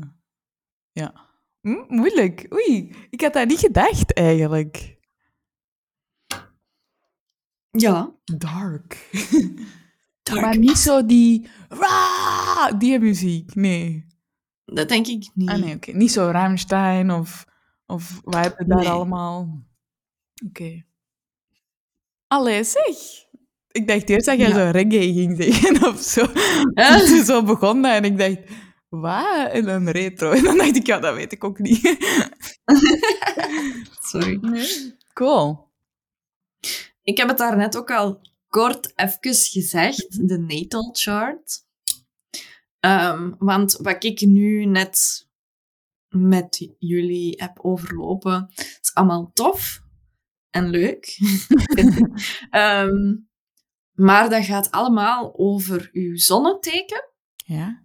[0.92, 1.14] ja.
[1.60, 2.46] Hm, moeilijk.
[2.52, 4.98] Oei, ik had dat niet gedacht eigenlijk.
[7.70, 8.14] Ja.
[8.24, 9.10] Dark.
[10.22, 10.40] Dark.
[10.40, 11.48] Maar niet zo die...
[12.78, 14.06] Die muziek, nee.
[14.64, 15.48] Dat denk ik niet.
[15.48, 15.92] Ah nee, oké.
[15.92, 17.46] Niet zo Rammstein of...
[17.86, 18.88] Of wij hebben daar Nee.
[18.88, 19.64] allemaal...
[20.46, 20.84] Oké.
[22.26, 22.96] Allee, zeg.
[23.78, 24.54] Ik dacht eerst dat jij Ja.
[24.54, 26.26] zo reggae ging zeggen of zo.
[27.06, 28.38] Toen zo begon dat en ik dacht...
[28.88, 29.50] Wat?
[29.52, 30.30] En dan retro.
[30.30, 31.80] En dan dacht ik, ja, dat weet ik ook niet.
[34.10, 34.38] Sorry.
[34.40, 34.94] Nee.
[35.12, 35.68] Cool.
[37.02, 41.64] Ik heb het daarnet ook al kort even gezegd, de natal chart.
[42.80, 45.26] Ehm, want wat ik nu net
[46.08, 49.80] met jullie heb overlopen, is allemaal tof
[50.50, 51.18] en leuk.
[52.50, 53.14] Ehm,
[53.98, 57.04] maar dat gaat allemaal over uw zonneteken.
[57.36, 57.82] Ja?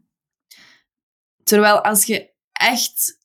[1.43, 3.21] Terwijl als je echt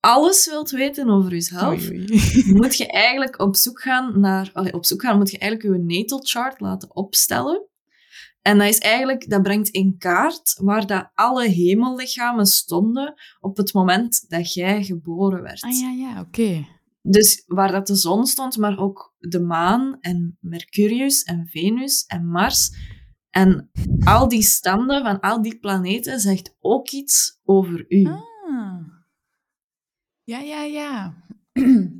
[0.00, 2.52] alles wilt weten over jezelf, Oei, oei.
[2.60, 4.50] moet je eigenlijk op zoek gaan naar...
[4.52, 7.66] allee, op zoek gaan, moet je eigenlijk je natal chart laten opstellen.
[8.42, 13.72] En dat is eigenlijk, dat brengt in kaart waar dat alle hemellichamen stonden op het
[13.72, 15.62] moment dat jij geboren werd.
[15.62, 16.66] Ah ja, ja, oké.
[17.10, 22.26] Dus waar dat de zon stond, maar ook de maan en Mercurius en Venus en
[22.26, 22.70] Mars.
[23.30, 23.70] En
[24.04, 28.04] al die standen van al die planeten zegt ook iets over u.
[28.04, 28.78] Ah.
[30.24, 31.14] Ja, ja, ja.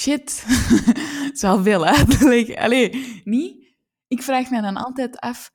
[0.00, 0.44] Shit.
[1.24, 2.56] Het is wel veel uit te leggen.
[2.56, 3.76] Allee, niet?
[4.08, 5.52] Ik vraag me dan altijd af...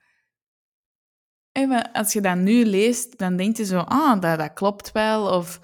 [1.93, 3.79] als je dat nu leest, dan denk je zo...
[3.79, 5.37] Ah, dat, dat klopt wel.
[5.37, 5.59] Of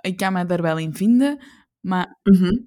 [0.00, 1.38] ik kan me daar wel in vinden.
[1.86, 2.58] Maar Mhm.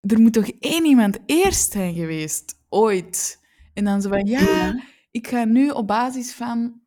[0.00, 2.60] er moet toch één iemand eerst zijn geweest.
[2.68, 3.40] Ooit.
[3.74, 4.26] En dan zo van...
[4.26, 4.82] Ja, Ja.
[5.10, 6.80] ik ga nu op basis van...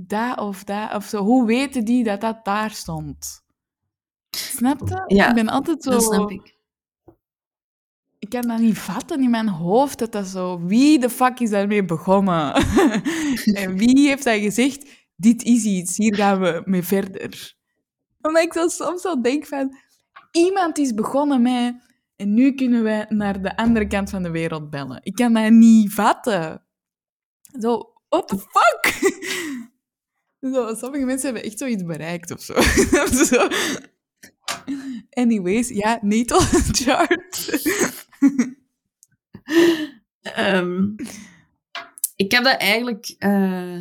[0.00, 1.22] Dat of dat of zo.
[1.24, 3.44] Hoe weten die dat dat daar stond?
[4.30, 5.14] Snap je?
[5.14, 5.90] Ja, ik ben altijd zo...
[5.90, 6.54] Dat snap ik.
[8.18, 9.98] Ik kan dat niet vatten in mijn hoofd.
[9.98, 10.60] Dat dat zo...
[10.60, 12.54] Wie de fuck is daarmee begonnen?
[13.62, 15.06] en wie heeft dat gezegd?
[15.16, 15.96] Dit is iets.
[15.96, 17.54] Hier gaan we mee verder.
[18.20, 19.76] Omdat ik zo soms zo denk van...
[20.36, 21.84] Iemand is begonnen met...
[22.16, 25.00] En nu kunnen wij naar de andere kant van de wereld bellen.
[25.02, 26.66] Ik kan dat niet vatten.
[27.60, 27.92] Zo...
[28.08, 28.94] What the fuck?
[30.52, 32.60] Zo, sommige mensen hebben echt zoiets bereikt of zo.
[33.24, 33.48] zo.
[35.10, 36.40] Anyways, ja, natal
[36.80, 37.60] chart.
[40.20, 40.94] Ehm,
[42.16, 43.14] ik heb dat eigenlijk...
[43.18, 43.80] eh,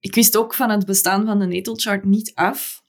[0.00, 2.82] ik wist ook van het bestaan van de natal chart niet af.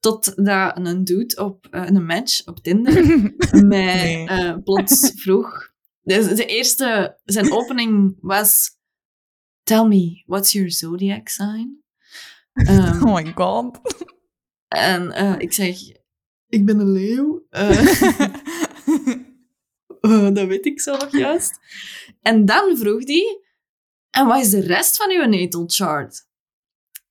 [0.00, 3.04] Totdat een dude op eh, een match op Tinder
[3.50, 4.26] mij Nee.
[4.28, 5.68] eh, plots vroeg.
[6.02, 8.70] Dus de eerste, zijn opening was:
[9.62, 11.82] Tell me, what's your zodiac sign?
[12.52, 13.80] Ehm, Oh my god.
[14.68, 15.76] En eh, ik zeg:
[16.48, 17.46] Ik ben een leeuw.
[20.32, 21.58] Dat weet ik zo nog juist.
[22.22, 23.40] En dan vroeg hij:
[24.10, 26.28] En wat is de rest van uw natal chart?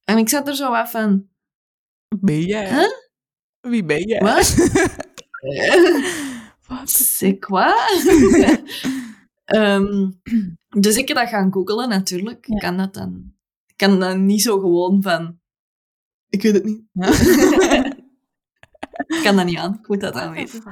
[0.03, 1.29] En ik zat er zo af van:
[2.17, 2.69] Ben jij?
[2.69, 2.89] Huh?
[3.59, 4.19] Wie ben jij?
[4.19, 4.55] Wat?
[6.67, 6.89] Wat?
[6.89, 7.73] C'est quoi?
[9.49, 10.11] Ehm,
[10.79, 12.47] dus ik heb dat gaan googlen, natuurlijk.
[12.47, 13.33] Ik kan dat dan...
[13.67, 15.39] Ik kan dan niet zo gewoon van...
[16.29, 16.81] Ik weet het niet.
[19.17, 19.73] ik kan dat niet aan.
[19.81, 20.63] Ik moet dat dan weten.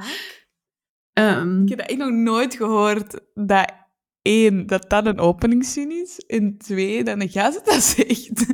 [1.12, 3.72] Ehm, Ik heb echt nog nooit gehoord dat
[4.22, 6.18] één, dat dat een openingszin is.
[6.18, 8.46] En twee, dat een gast dat zegt.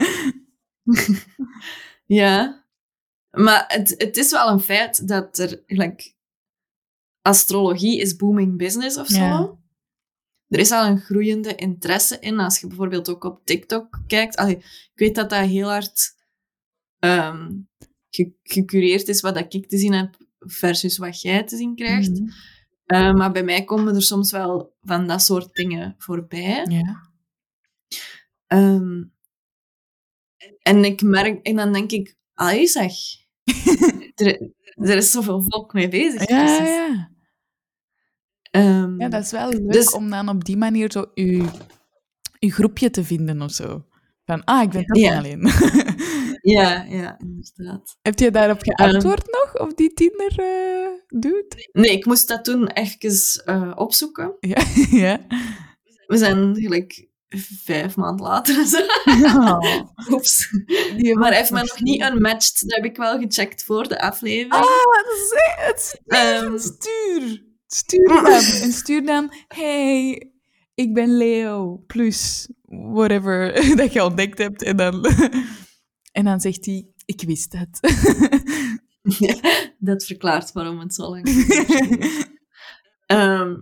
[2.07, 2.63] ja.
[3.35, 5.62] Maar het, het is wel een feit dat er...
[5.66, 6.12] Like,
[7.23, 9.18] astrologie is booming business of zo.
[9.18, 9.59] Ja.
[10.49, 12.38] Er is al een groeiende interesse in.
[12.38, 14.37] Als je bijvoorbeeld ook op TikTok kijkt.
[14.37, 16.14] Allee, ik weet dat dat heel hard
[18.11, 22.11] ge- gecureerd is wat dat ik te zien heb versus wat jij te zien krijgt.
[22.11, 22.31] Mhm.
[22.85, 26.64] Eh, maar bij mij komen er soms wel van dat soort dingen voorbij.
[26.68, 27.11] Ja.
[28.47, 29.03] Ehm,
[30.62, 32.92] en ik merk, en dan denk ik, allee zeg,
[34.14, 36.28] er, er is zoveel volk mee bezig.
[36.28, 36.74] Ja, precies.
[36.74, 37.12] ja.
[38.50, 41.44] Ehm, ja, dat is wel leuk Dus- om dan op die manier zo je,
[42.38, 43.85] je groepje te vinden of zo.
[44.24, 44.92] Van, ah, ik ben Ja.
[44.92, 45.40] niet alleen.
[46.57, 47.96] ja, ja, inderdaad.
[48.02, 50.88] Heb je daarop geantwoord nog, op die Tinder eh
[51.20, 51.68] dude?
[51.72, 54.37] Nee, ik moest dat toen even eh, opzoeken.
[54.40, 54.62] Ja.
[55.07, 55.20] ja.
[56.07, 58.66] We zijn gelijk vijf maanden later.
[58.66, 58.81] zo.
[59.07, 59.81] Oh.
[60.12, 60.49] Oeps.
[60.97, 62.61] Die Maar hij heeft mij nog niet unmatched.
[62.61, 64.53] Dat heb ik wel gecheckt voor de aflevering.
[64.53, 66.18] Ah, dat is het stuur.
[66.18, 66.59] Ehm.
[66.59, 67.44] stuur.
[67.66, 68.35] Stuur dan.
[68.35, 70.31] En stuur dan, hey,
[70.75, 74.62] ik ben Leo, plus whatever dat je ontdekt hebt.
[74.62, 75.05] En dan,
[76.12, 77.81] en dan zegt hij, ik wist het.
[79.79, 82.27] dat verklaart waarom het zo lang is.
[83.07, 83.55] Ehm,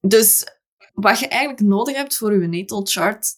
[0.00, 0.46] dus
[0.92, 3.30] wat je eigenlijk nodig hebt voor je natal chart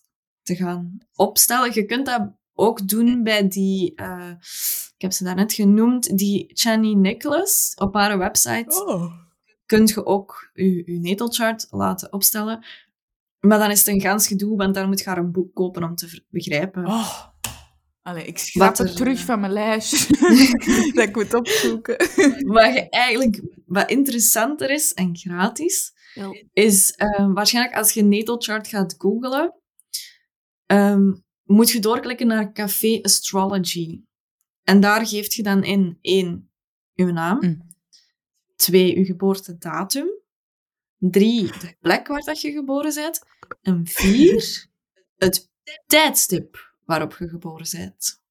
[0.42, 4.30] te gaan opstellen, je kunt dat ook doen bij die, eh,
[4.94, 8.84] ik heb ze daarnet genoemd, die Chani Nicholas op haar website.
[8.86, 9.22] oh.
[9.66, 12.64] Kun je ook je, je natal chart laten opstellen.
[13.40, 15.82] Maar dan is het een gans gedoe, want dan moet je haar een boek kopen
[15.84, 16.86] om te begrijpen.
[16.86, 17.32] oh.
[18.02, 20.16] Allee, ik schrap het terug van mijn lijstje.
[20.94, 21.96] dat ik moet opzoeken.
[22.46, 25.93] Wat je eigenlijk wat interessanter is en gratis,
[26.52, 29.54] is eh, waarschijnlijk als je natal chart gaat googlen,
[30.66, 34.02] ehm, moet je doorklikken naar Café Astrology.
[34.62, 36.50] En daar geeft je dan in één,
[36.92, 37.38] je naam.
[37.40, 37.72] Mm.
[38.56, 40.22] Twee, je geboortedatum.
[40.98, 43.22] Drie, de plek waar dat je geboren bent.
[43.62, 44.66] En vier,
[45.16, 45.50] het
[45.86, 48.22] tijdstip waarop je geboren bent.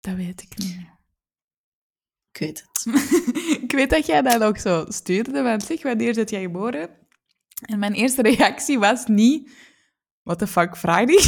[0.00, 0.93] Dat weet ik niet.
[2.34, 2.86] Ik weet het.
[3.62, 6.90] ik weet dat jij dat ook zo stuurde, want zeg, wanneer zit jij geboren?
[7.66, 9.50] En mijn eerste reactie was niet,
[10.22, 11.20] what the fuck, Friday?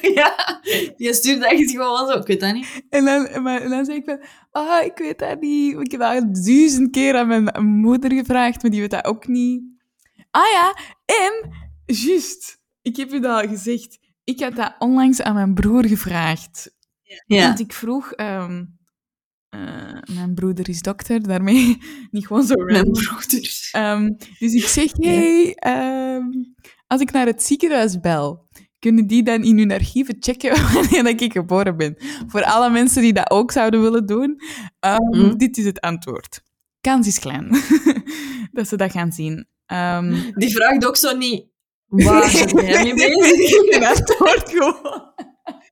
[0.18, 0.60] ja,
[1.06, 2.18] je stuurt echt gewoon zo.
[2.18, 2.82] Ik weet dat niet.
[2.88, 5.80] en, dan, maar, en dan zei ik van, ah, ik weet dat niet.
[5.80, 9.26] Ik heb dat al duizend keer aan mijn moeder gevraagd, maar die weet dat ook
[9.26, 9.62] niet.
[10.30, 11.50] Ah ja, en,
[11.86, 16.76] juist, ik heb je dat al gezegd, ik had dat onlangs aan mijn broer gevraagd.
[17.26, 17.46] Ja.
[17.46, 18.12] Want ik vroeg...
[18.12, 18.64] ehm,
[19.48, 21.78] eh, mijn broeder is dokter, daarmee
[22.10, 22.92] niet gewoon zo Mijn random.
[22.92, 23.68] broeder.
[23.72, 26.24] Ehm, dus ik zeg, hey, ehm,
[26.86, 28.46] als ik naar het ziekenhuis bel,
[28.78, 31.96] kunnen die dan in hun archieven checken wanneer ik geboren ben?
[32.26, 34.40] Voor alle mensen die dat ook zouden willen doen,
[34.80, 35.36] ehm, Mhm.
[35.36, 36.42] dit is het antwoord.
[36.80, 37.48] Kans is klein
[38.52, 39.46] dat ze dat gaan zien.
[40.34, 41.46] Die vraagt ook zo niet,
[41.86, 43.68] waar ben jij mee bezig?
[43.68, 45.12] en antwoord gewoon.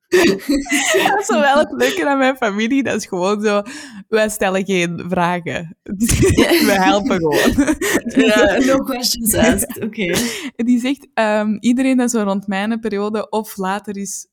[1.09, 2.83] dat is zo wel het leuke aan mijn familie.
[2.83, 3.63] Dat is gewoon zo,
[4.09, 5.77] wij stellen geen vragen.
[6.67, 7.77] wij helpen gewoon.
[8.07, 9.83] Ja, no questions asked.
[9.83, 10.15] Oké.
[10.57, 14.27] Die zegt, ehm, iedereen dat zo rond mijn periode of later is,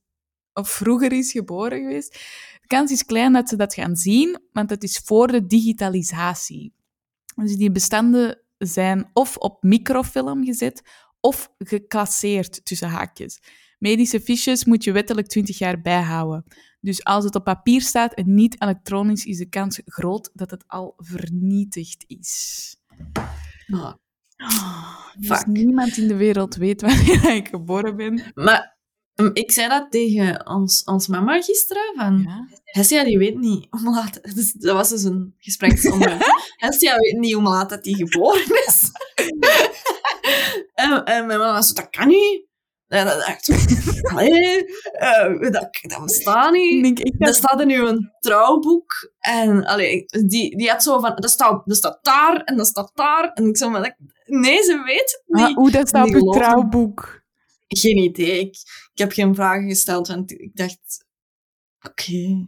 [0.53, 2.13] of vroeger is geboren geweest,
[2.61, 6.73] de kans is klein dat ze dat gaan zien, want het is voor de digitalisatie.
[7.35, 10.81] Dus die bestanden zijn of op microfilm gezet,
[11.19, 13.39] of geclasseerd tussen haakjes.
[13.83, 16.43] Medische fiches moet je wettelijk 20 jaar bijhouden.
[16.79, 20.63] Dus als het op papier staat en niet elektronisch, is de kans groot dat het
[20.67, 22.75] al vernietigd is.
[23.73, 23.93] Ah.
[25.19, 28.31] Dus niemand in de wereld weet wanneer ik geboren ben.
[28.35, 28.77] Maar
[29.15, 32.21] um, ik zei dat tegen ons, ons mama gisteren, van...
[32.21, 32.47] Ja.
[32.63, 34.19] Hestia, die weet niet hoe laat...
[34.35, 36.25] Dus, dat was dus een gespreksonderwerp.
[36.65, 38.91] Hestia weet niet hoe laat dat hij geboren is.
[40.83, 42.51] en, en mijn mama was zo, dat kan niet.
[42.87, 46.83] En dan dacht ik, allee, eh, dat, dat bestaat niet.
[46.83, 47.35] denk echt Dat dat...
[47.35, 49.13] staat in uw trouwboek.
[49.19, 52.91] En allee, die, die had zo van, dat staat, dat staat daar en dat staat
[52.93, 53.31] daar.
[53.33, 55.45] En ik zo, maar dat, nee, ze weet het niet.
[55.45, 57.21] Ah, Oeh, dat staat op niet uw trouwboek.
[57.67, 58.39] Geen idee.
[58.39, 58.55] Ik,
[58.93, 61.05] ik heb geen vragen gesteld, want ik dacht,
[61.81, 62.47] oké.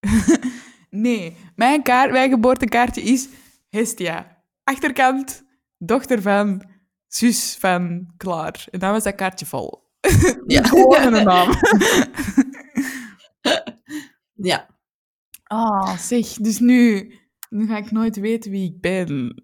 [0.92, 3.28] Nee, mijn, kaart, mijn geboortekaartje is
[3.68, 4.44] Hestia.
[4.64, 5.42] Achterkant,
[5.78, 6.71] dochter van,
[7.14, 8.66] zus van, klaar.
[8.70, 9.90] En dan was dat kaartje vol.
[10.46, 10.62] Ja.
[10.68, 11.50] Gewoon een naam.
[14.34, 14.70] Ja.
[15.42, 17.12] Ah, zeg, dus nu,
[17.48, 19.34] nu ga ik nooit weten wie ik ben.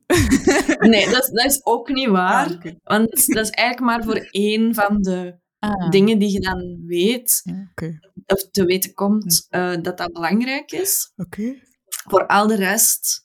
[0.78, 2.46] Nee, dat, is- dat is ook niet waar.
[2.46, 2.72] Ah.
[2.83, 7.42] Want dat is eigenlijk maar voor één van de Ah, dingen die je dan weet,
[8.26, 11.12] of te weten komt, eh, dat dat belangrijk is.
[11.16, 11.54] Oké.
[12.09, 13.22] Voor al de rest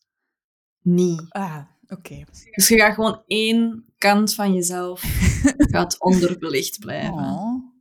[0.81, 1.25] niet.
[1.29, 2.23] Ah, oké.
[2.51, 5.01] Dus je gaat gewoon één kant van jezelf
[5.73, 7.13] gaat onderbelicht blijven.
[7.13, 7.71] Oh.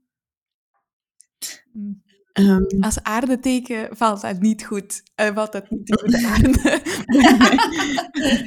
[2.33, 5.03] Ehm, Als aardeteken valt dat niet goed.
[5.15, 6.81] Eh, valt dat niet goed de aarde.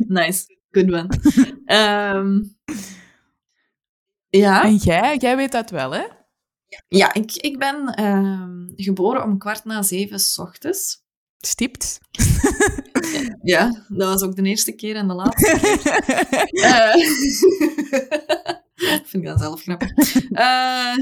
[0.07, 1.07] nice, good one.
[1.65, 2.43] Ehm,
[4.29, 5.17] ja, en jij?
[5.17, 6.03] Jij weet dat wel, hè?
[6.87, 11.04] ja ik, ik ben ehm, geboren om kwart na zeven s ochtends.
[11.45, 11.99] Stipt.
[13.41, 16.63] Ja, dat was ook de eerste keer en de laatste keer.
[16.63, 16.95] Eh,
[19.09, 20.15] vind ik dat zelf grappig.
[20.29, 20.95] Eh,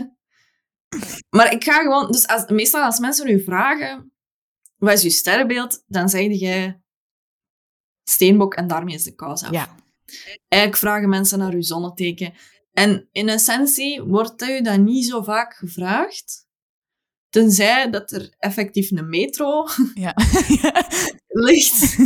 [1.29, 2.11] maar ik ga gewoon...
[2.11, 4.11] Dus als, meestal als mensen u vragen,
[4.77, 5.83] wat is je sterrenbeeld?
[5.87, 6.81] Dan zeg jij
[8.03, 9.51] steenbok en daarmee is de kous af.
[9.51, 9.75] ja.
[10.47, 12.33] Eigenlijk vragen mensen naar uw zonneteken.
[12.71, 16.42] En in essentie wordt u dat niet zo vaak gevraagd.
[17.33, 20.13] Tenzij dat er effectief een metro Ja.
[21.45, 21.97] ligt.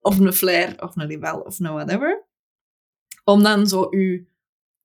[0.00, 2.26] of een flair, of een libel, of een whatever.
[3.24, 4.24] Om dan zo uw,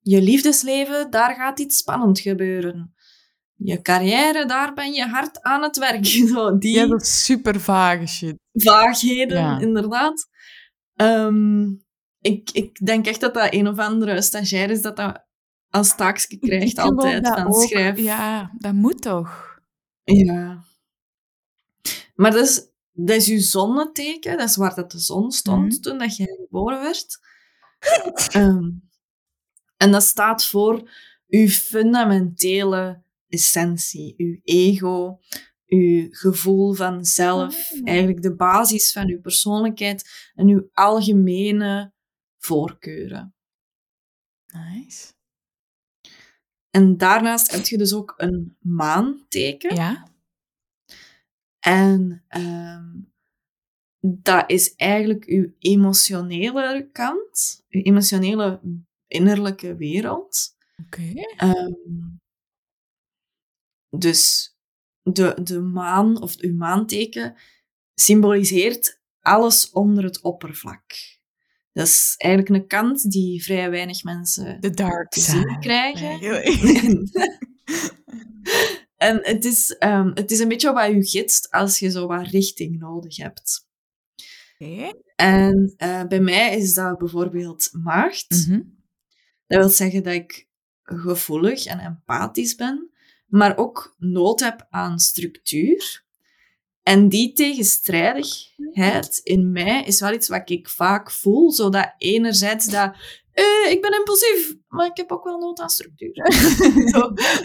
[0.00, 2.94] je liefdesleven, daar gaat iets spannend gebeuren.
[3.54, 6.06] Je carrière, daar ben je hard aan het werk.
[6.32, 8.36] Zo, die ja, dat is super vage shit.
[8.52, 9.58] vaagheden, Ja.
[9.60, 10.28] inderdaad.
[10.94, 11.64] Ehm,
[12.20, 15.25] ik, ik denk echt dat dat een of andere stagiair is dat dat
[15.70, 17.28] als taakje krijgt altijd.
[17.28, 17.62] Van ook.
[17.62, 17.98] schrijf.
[17.98, 19.60] Ja, dat moet toch?
[20.04, 20.64] Ja.
[22.14, 24.38] Maar dat is, dat is je zonneteken.
[24.38, 25.80] Dat is waar dat de zon stond Mhm.
[25.80, 27.18] toen dat jij geboren werd.
[28.32, 28.70] Ehm,
[29.76, 30.90] en dat staat voor
[31.28, 34.14] uw fundamentele essentie.
[34.16, 35.20] Uw ego,
[35.66, 37.70] uw gevoel van zelf.
[37.72, 37.80] Ah.
[37.84, 41.92] Eigenlijk de basis van uw persoonlijkheid en uw algemene
[42.38, 43.34] voorkeuren.
[44.46, 45.12] Nice.
[46.76, 49.74] En daarnaast heb je dus ook een maanteken.
[49.74, 50.08] Ja?
[51.58, 53.00] En ehm,
[54.00, 58.60] dat is eigenlijk uw emotionele kant, uw emotionele
[59.06, 60.56] innerlijke wereld.
[60.84, 61.12] Oké.
[61.36, 61.72] Ehm,
[63.98, 64.54] dus
[65.02, 67.34] de, de maan, of uw maanteken,
[67.94, 71.15] symboliseert alles onder het oppervlak.
[71.76, 75.58] Dat is eigenlijk een kant die vrij weinig mensen The dark te zien side.
[75.58, 76.20] krijgen.
[78.96, 82.26] En het is, ehm, het is een beetje wat je gidst als je zo wat
[82.26, 83.68] richting nodig hebt.
[84.58, 84.92] Oké.
[85.16, 88.46] En eh, bij mij is dat bijvoorbeeld maagd.
[88.46, 88.60] Mhm.
[89.46, 90.48] Dat wil zeggen dat ik
[90.82, 92.90] gevoelig en empathisch ben,
[93.26, 96.05] maar ook nood heb aan structuur.
[96.86, 102.94] En die tegenstrijdigheid in mij is wel iets wat ik vaak voel, zodat enerzijds dat
[103.32, 106.32] eh, ik ben impulsief, maar ik heb ook wel nood aan structuur.
[106.92, 107.00] zo,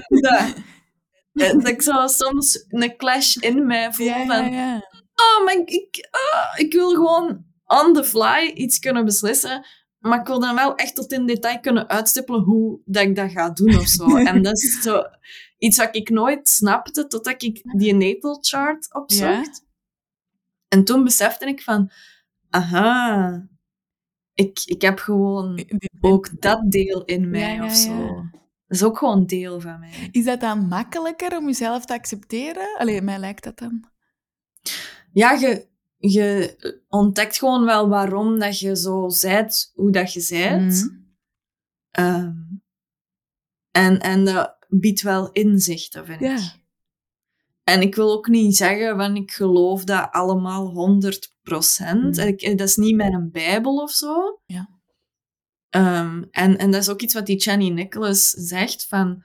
[0.08, 0.54] dat,
[1.34, 4.76] eh, dat ik zo soms een clash in mij voel Ja, van ja, ja.
[5.16, 9.66] oh, maar ik, ik, ah, ik wil gewoon on the fly iets kunnen beslissen.
[10.00, 13.32] Maar ik wil dan wel echt tot in detail kunnen uitstippelen hoe dat ik dat
[13.32, 14.16] ga doen of zo.
[14.32, 15.04] en dat is zo
[15.62, 19.66] iets wat ik nooit snapte totdat ik die natal chart opzocht.
[20.68, 21.92] En toen besefte ik van,
[22.50, 23.48] aha,
[24.34, 25.66] ik, ik heb gewoon
[26.02, 27.92] ook dat deel in mij Ja, of zo.
[28.06, 28.30] ja.
[28.68, 30.10] Dat is ook gewoon deel van mij.
[30.12, 32.78] Is dat dan makkelijker om jezelf te accepteren?
[32.78, 33.90] Allee, mij lijkt dat dan.
[35.14, 36.56] ja, je, je
[36.88, 40.62] ontdekt gewoon wel waarom dat je zo zijt hoe dat je zijt.
[40.86, 41.00] Mhm.
[41.92, 42.34] Ehm,
[43.72, 46.36] en, en dat biedt wel inzichten, vind Ja.
[46.36, 46.60] ik.
[47.64, 52.18] En ik wil ook niet zeggen van ik geloof dat allemaal 100 procent.
[52.18, 52.24] Mm.
[52.28, 54.42] Ik- Dat is niet mijn bijbel of zo.
[54.46, 54.70] Ja.
[55.70, 59.24] Ehm, en, en dat is ook iets wat die Channy Nicholas zegt van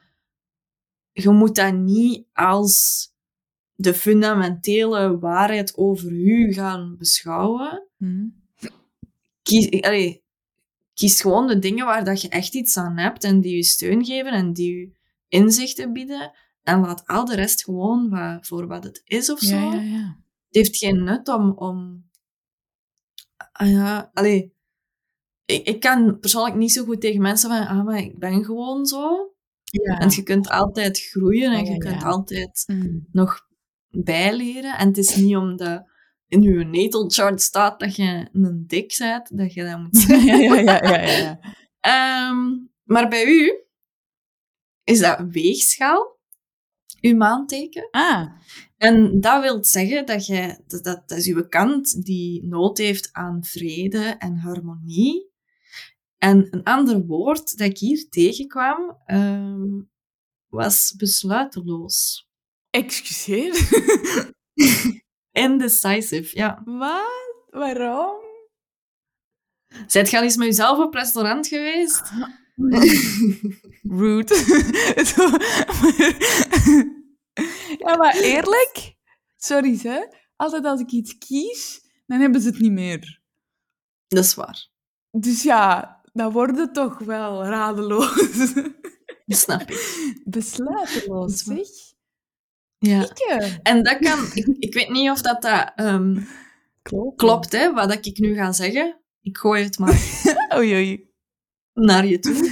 [1.13, 3.05] je moet dat niet als
[3.75, 7.89] de fundamentele waarheid over u gaan beschouwen.
[7.97, 8.27] Hm.
[9.43, 10.23] Kies, allee,
[10.95, 14.05] kies gewoon de dingen waar dat je echt iets aan hebt en die je steun
[14.05, 14.96] geven en die je
[15.29, 16.33] inzichten bieden.
[16.63, 19.57] En laat al de rest gewoon wa- voor wat het is of zo.
[19.57, 20.17] Ja, ja, ja.
[20.47, 21.51] Het heeft geen nut om...
[21.51, 22.05] om
[23.53, 24.55] ah ja, allee,
[25.45, 28.87] ik, ik kan persoonlijk niet zo goed tegen mensen van, ah, maar ik ben gewoon
[28.87, 29.35] zo.
[29.65, 29.99] ja.
[29.99, 32.99] En je kunt altijd groeien en je kunt altijd Hm.
[33.13, 33.47] nog
[33.91, 34.79] bijleren.
[34.79, 35.85] En het is niet omdat
[36.29, 40.07] in je natal chart staat dat je een dik bent, dat je dat moet ja,
[40.21, 40.41] zeggen.
[40.65, 41.41] ja, ja, ja, ja.
[41.81, 43.53] Ehm, maar bij u
[44.87, 46.19] is dat weegschaal,
[47.01, 47.89] uw maanteken.
[47.91, 48.27] Ah,
[48.77, 53.09] En dat wil zeggen dat, jij, dat, dat, dat is uw kant die nood heeft
[53.13, 55.31] aan vrede en harmonie.
[56.19, 59.81] En een ander woord dat ik hier tegenkwam, ehm,
[60.49, 62.29] was besluiteloos.
[62.71, 63.55] excuseer.
[65.47, 66.63] Indecisive, ja.
[66.65, 67.45] Wat?
[67.51, 68.15] Waarom?
[69.87, 72.11] Zijt je al eens met jezelf op restaurant geweest?
[74.01, 74.35] Rude.
[77.79, 78.95] Ja, maar eerlijk?
[79.37, 80.01] Sorry, hè.
[80.37, 83.21] Altijd als ik iets kies, dan hebben ze het niet meer.
[84.09, 84.69] Dat is waar.
[85.11, 88.53] Dus ja, dan wordt het toch wel radeloos.
[89.27, 90.21] Snap ik.
[90.25, 91.67] Besluiteloos, zeg.
[92.79, 93.03] Ja.
[93.03, 93.59] Ikke.
[93.63, 94.19] En dat kan...
[94.35, 96.21] Ik, ik weet niet of dat, dat ehm,
[96.83, 97.17] Klopt.
[97.17, 99.01] klopt, hè, wat ik nu ga zeggen.
[99.21, 100.01] Ik gooi het maar
[100.57, 101.06] Oei, oei.
[101.77, 102.51] Naar je toe.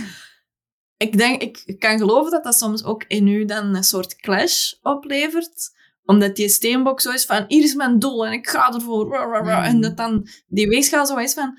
[0.97, 4.72] Ik denk, ik kan geloven dat dat soms ook in u dan een soort clash
[4.83, 5.72] oplevert.
[6.05, 9.14] Omdat die steenbok zo is van, hier is mijn doel en ik ga ervoor.
[9.47, 11.59] En dat dan die weegschaal zo is van,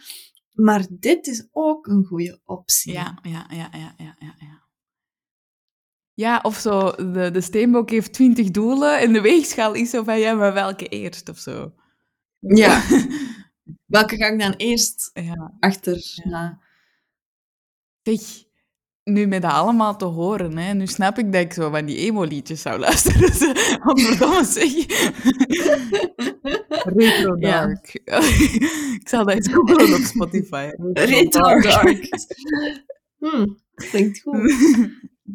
[0.52, 2.94] maar dit is ook een goede optie.
[2.94, 4.36] Ja, ja, ja, ja, ja, ja.
[4.40, 4.62] Ja,
[6.14, 10.20] ja of zo, de, de steenbok heeft twintig doelen en de weegschaal is zo van,
[10.20, 11.74] ja, maar welke eerst of zo.
[12.40, 12.84] Ja.
[13.86, 15.54] Welke ga ik dan eerst Ja.
[15.60, 16.60] achterna?
[18.06, 18.20] Zeg,
[19.04, 21.98] nu met dat allemaal te horen, hè, nu snap ik dat ik zo van die
[21.98, 23.34] emo-liedjes zou luisteren.
[23.40, 24.72] Ze- Want verdomme zeg.
[26.84, 27.36] Retro.
[27.40, 27.94] Dark.
[29.00, 30.70] ik zal dat eens googlen op Spotify.
[30.94, 32.08] Retro Dark.
[33.18, 34.54] Hmm, klinkt goed.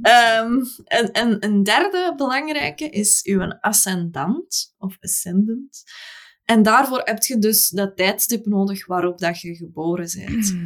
[0.03, 0.55] Ehm,
[0.85, 5.83] en, en een derde belangrijke is uw ascendant of ascendant.
[6.45, 10.57] En daarvoor heb je dus dat tijdstip nodig waarop dat je geboren bent.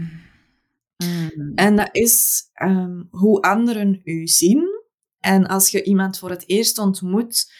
[0.96, 1.52] Mm.
[1.54, 4.82] En dat is ehm, hoe anderen u zien.
[5.18, 7.52] En als je iemand voor het eerst ontmoet,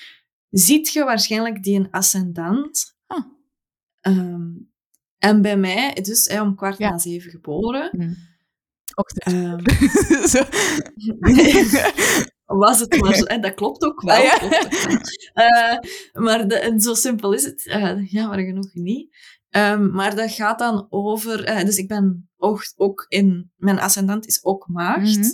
[0.50, 2.96] ziet je waarschijnlijk die een ascendant.
[3.06, 3.24] Ah.
[4.00, 4.50] Ehm,
[5.18, 6.90] en bij mij, dus om kwart Ja.
[6.90, 7.88] na zeven geboren.
[7.92, 8.16] Mm.
[10.28, 10.42] Zo.
[12.44, 13.24] was het maar zo.
[13.24, 14.16] En dat klopt ook wel.
[14.16, 14.36] Ah, ja.
[14.38, 14.98] klopt ook wel.
[15.46, 15.78] Eh,
[16.12, 17.66] maar de, en zo simpel is het.
[17.66, 19.16] Eh, jammer genoeg niet.
[19.90, 21.44] Maar dat gaat dan over...
[21.44, 23.52] eh, dus ik ben ook, ook in...
[23.56, 25.18] Mijn ascendant is ook maagd.
[25.18, 25.30] Mhm.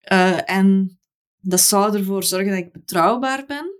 [0.00, 0.98] Eh, en
[1.36, 3.78] dat zou ervoor zorgen dat ik betrouwbaar ben.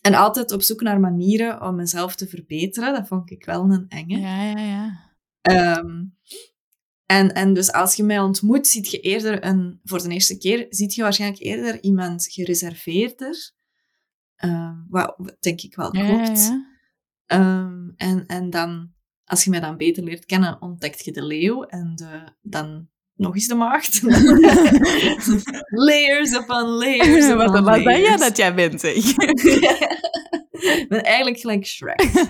[0.00, 2.92] En altijd op zoek naar manieren om mezelf te verbeteren.
[2.92, 4.18] Dat vond ik wel een enge.
[4.18, 5.10] Ja, ja, ja.
[5.40, 6.04] Ehm,
[7.06, 10.66] en, en dus als je mij ontmoet, ziet je eerder een, voor de eerste keer,
[10.68, 13.52] ziet je waarschijnlijk eerder iemand gereserveerder.
[14.36, 16.40] Ehm, wat denk ik wel Ja, ja, klopt.
[16.40, 16.70] ja.
[17.26, 18.91] Ehm, en, en dan,
[19.32, 23.34] als je mij dan beter leert kennen, ontdekt je de leeuw en de, dan nog
[23.34, 24.02] eens de maagd.
[25.88, 28.20] layers upon layers upon Wat een lasagne layers.
[28.20, 28.94] dat jij bent, zeg.
[28.94, 29.16] Ik
[30.88, 32.28] ben eigenlijk gelijk Shrek.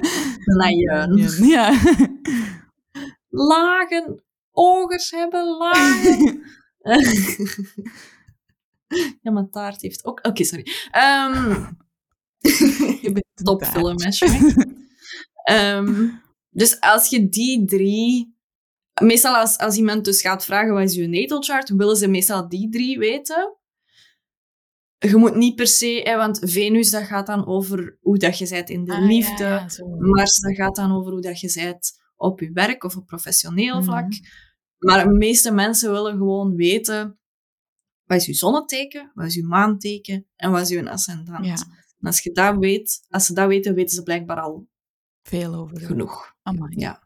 [0.61, 1.29] Ajuin.
[1.49, 1.81] Ja.
[3.29, 6.43] lagen ogers hebben lagen.
[9.23, 10.27] ja, maar taart heeft ook...
[10.27, 10.67] Oké, sorry.
[10.91, 11.65] Ehm
[13.01, 14.67] Je bent topfilm, hè, Shrek.
[16.53, 18.31] Dus als je die drie...
[19.03, 22.49] Meestal als, als iemand dus gaat vragen wat is je natal chart, willen ze meestal
[22.49, 23.57] die drie weten.
[24.99, 26.01] Je moet niet per se...
[26.05, 29.45] Hè, want Venus, dat gaat dan over hoe dat je bent in de Ah, liefde.
[29.45, 29.67] ja.
[29.99, 33.75] Mars, dat gaat dan over hoe dat je bent op je werk of op professioneel
[33.77, 33.85] Mhm.
[33.85, 34.13] vlak.
[34.79, 37.19] Maar de meeste mensen willen gewoon weten
[38.05, 41.45] wat is je zonneteken, wat is je maanteken en wat is je ascendant.
[41.47, 41.53] Ja,
[41.99, 44.69] En als je dat weet, als ze dat weten, weten ze blijkbaar al
[45.23, 45.81] veel over.
[45.81, 46.35] genoeg.
[46.43, 46.75] Amai.
[46.77, 47.03] Ja.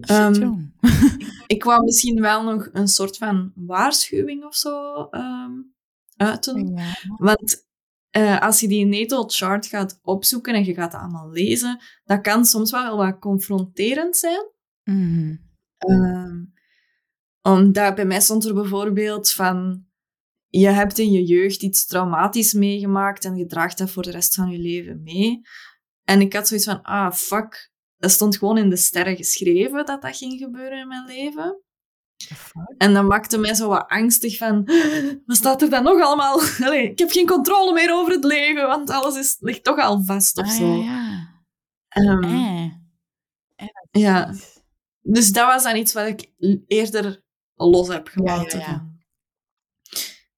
[0.00, 0.54] Ehm.
[1.46, 5.52] Ik wou misschien wel nog een soort van waarschuwing of zo ehm,
[6.16, 6.66] uiten.
[6.66, 6.94] Ja.
[7.16, 7.66] Want
[8.10, 12.20] eh, als je die natal chart gaat opzoeken en je gaat het allemaal lezen, dat
[12.20, 14.50] kan soms wel wat confronterend zijn.
[14.84, 15.36] Mhm.
[15.78, 16.44] Ehm,
[17.42, 19.86] omdat bij mij stond er bijvoorbeeld van...
[20.50, 24.34] Je hebt in je jeugd iets traumatisch meegemaakt en je draagt dat voor de rest
[24.34, 25.40] van je leven mee.
[26.08, 27.70] En ik had zoiets van, ah, fuck.
[27.96, 31.62] Dat stond gewoon in de sterren geschreven dat dat ging gebeuren in mijn leven.
[32.34, 32.74] Fuck?
[32.78, 34.64] En dat maakte mij zo wat angstig van...
[35.26, 36.40] Wat staat er dan nog allemaal?
[36.64, 40.02] Allee, ik heb geen controle meer over het leven, want alles is, ligt toch al
[40.04, 40.74] vast of Ah, zo.
[40.74, 41.28] ja, ja.
[41.88, 43.66] Ehm, Eh.
[43.90, 44.34] ja.
[45.00, 46.32] Dus dat was dan iets wat ik
[46.66, 47.22] eerder
[47.54, 48.58] los heb gelaten.
[48.58, 48.86] Ja,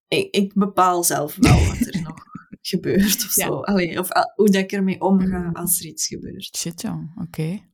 [0.08, 2.24] Ik, ik bepaal zelf wel wat er nog
[2.70, 3.46] gebeurt of Ja.
[3.46, 3.60] zo.
[3.60, 5.54] Allee, of ah, hoe dat ik ermee omga Mhm.
[5.56, 6.56] als er iets gebeurt.
[6.56, 7.20] Shit, jong.
[7.22, 7.68] Oké.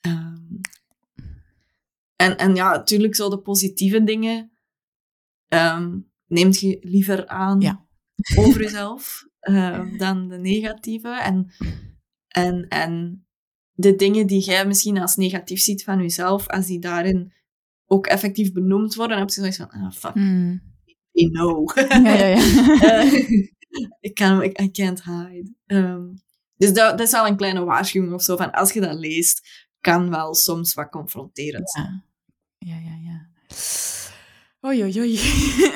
[0.00, 0.36] Ehm,
[2.16, 4.50] en, en ja, natuurlijk zo de positieve dingen
[5.48, 7.86] ehm, neemt je liever aan Ja.
[8.38, 11.08] over jezelf ehm, dan de negatieve.
[11.08, 11.52] En,
[12.28, 13.26] en, en
[13.72, 17.32] de dingen die jij misschien als negatief ziet van jezelf, als die daarin
[17.86, 20.62] ook effectief benoemd worden, dan heb je zoiets van, ah, fuck, Hmm.
[21.10, 21.74] you know.
[21.74, 22.36] Ja, ja, ja.
[23.02, 23.50] Eh,
[24.00, 25.52] ik kan, I can't hide.
[25.66, 26.04] Ehm,
[26.56, 29.48] dus dat, dat is wel een kleine waarschuwing of zo, van als je dat leest,
[29.80, 32.04] kan wel soms wat confronterend zijn.
[32.58, 33.10] Ja, ja, ja.
[33.10, 33.56] ja.
[34.68, 35.18] Oei, oei, oei.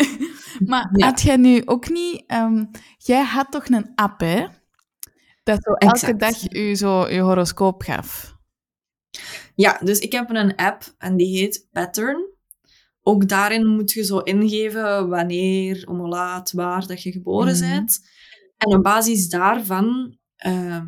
[0.71, 1.07] maar Ja.
[1.07, 2.25] had jij nu ook niet...
[2.27, 2.65] ehm,
[2.99, 4.47] jij had toch een app, hè?
[5.43, 6.21] Dat zo elke Exact.
[6.21, 8.35] dag u zo je horoscoop gaf.
[9.55, 12.25] Ja, dus ik heb een app en die heet Pattern.
[13.09, 17.61] Ook daarin moet je zo ingeven wanneer, om hoe laat, waar dat je geboren Mhm.
[17.71, 18.01] bent.
[18.57, 20.87] En op basis daarvan ehm,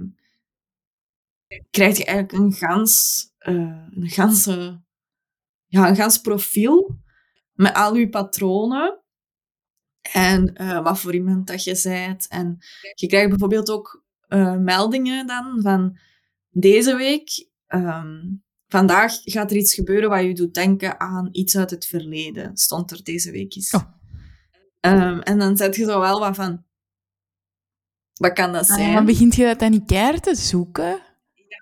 [1.71, 3.55] krijg je eigenlijk een gans, eh,
[3.91, 4.81] een ganse,
[5.67, 6.99] ja, een gans profiel
[7.53, 9.03] met al je patronen
[10.13, 12.29] en eh, wat voor iemand dat je bent.
[12.29, 12.59] En
[12.95, 15.99] je krijgt bijvoorbeeld ook eh, meldingen dan van
[16.51, 17.47] deze week.
[17.67, 18.21] ehm,
[18.69, 22.57] vandaag gaat er iets gebeuren wat je doet denken aan iets uit het verleden.
[22.57, 23.75] Stond er deze week eens.
[23.75, 23.83] Oh.
[24.81, 26.67] Ehm, en dan zet je zo wel wat van.
[28.15, 28.93] Wat kan dat Ah, zijn?
[28.93, 31.01] maar begint je dat dan niet keihard te zoeken?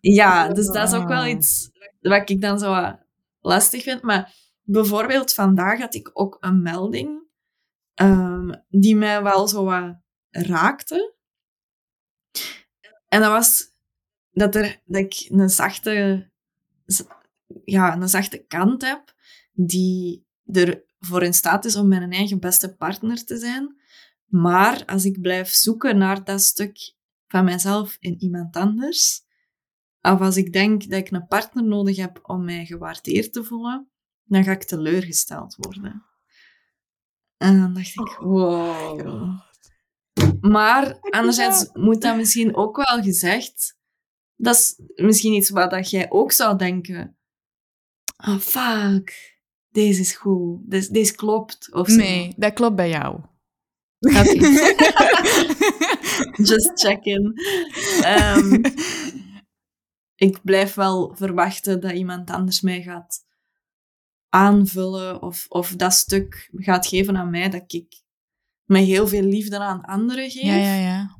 [0.01, 1.29] Ja, dus dat is ook wel Ah.
[1.29, 2.99] iets wat ik dan zo wat
[3.41, 4.03] lastig vind.
[4.03, 7.25] Maar bijvoorbeeld vandaag had ik ook een melding
[7.95, 9.97] ehm, die mij wel zo wat
[10.31, 11.15] raakte.
[13.09, 13.65] En dat was
[14.31, 16.31] dat, er, dat ik een zachte,
[17.65, 19.15] ja, een zachte kant heb
[19.53, 23.81] die ervoor in staat is om mijn eigen beste partner te zijn.
[24.27, 26.95] Maar als ik blijf zoeken naar dat stuk
[27.27, 29.25] van mijzelf in iemand anders,
[30.01, 33.89] of als ik denk dat ik een partner nodig heb om mij gewaardeerd te voelen,
[34.25, 36.05] dan ga ik teleurgesteld worden.
[37.37, 39.41] En dan dacht ik, wow.
[40.41, 43.76] Maar anderzijds moet dat misschien ook wel gezegd.
[44.37, 47.17] Dat is misschien iets wat dat jij ook zou denken.
[48.17, 49.35] Ah, fuck.
[49.69, 50.71] Deze is goed.
[50.71, 51.73] Deze, deze klopt.
[51.73, 51.97] Of zo.
[51.97, 53.21] Nee, dat klopt bij jou.
[53.99, 54.23] Oké.
[56.51, 57.33] Just check-in.
[58.03, 58.65] Ehm,
[60.15, 63.25] ik blijf wel verwachten dat iemand anders mij gaat
[64.29, 68.03] aanvullen of, of dat stuk gaat geven aan mij dat ik
[68.65, 70.43] met heel veel liefde aan anderen geef.
[70.43, 71.16] ja, ja, ja.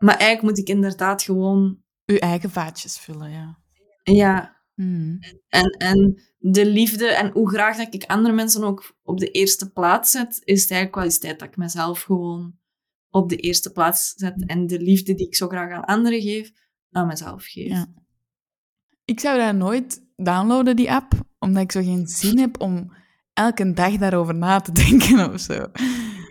[0.00, 1.78] Maar eigenlijk moet ik inderdaad gewoon...
[2.06, 3.58] Uw eigen vaatjes vullen, ja.
[4.02, 5.18] Ja, Hmm.
[5.48, 9.72] en, en de liefde en hoe graag dat ik andere mensen ook op de eerste
[9.72, 12.58] plaats zet, is het eigenlijk wel eens tijd dat ik mezelf gewoon
[13.10, 16.52] op de eerste plaats zet en de liefde die ik zo graag aan anderen geef,
[16.90, 17.68] aan mezelf geef.
[17.68, 17.86] Ja.
[19.04, 22.92] Ik zou dat nooit downloaden, die app, omdat ik zo geen zin heb om
[23.32, 25.66] elke dag daarover na te denken of zo.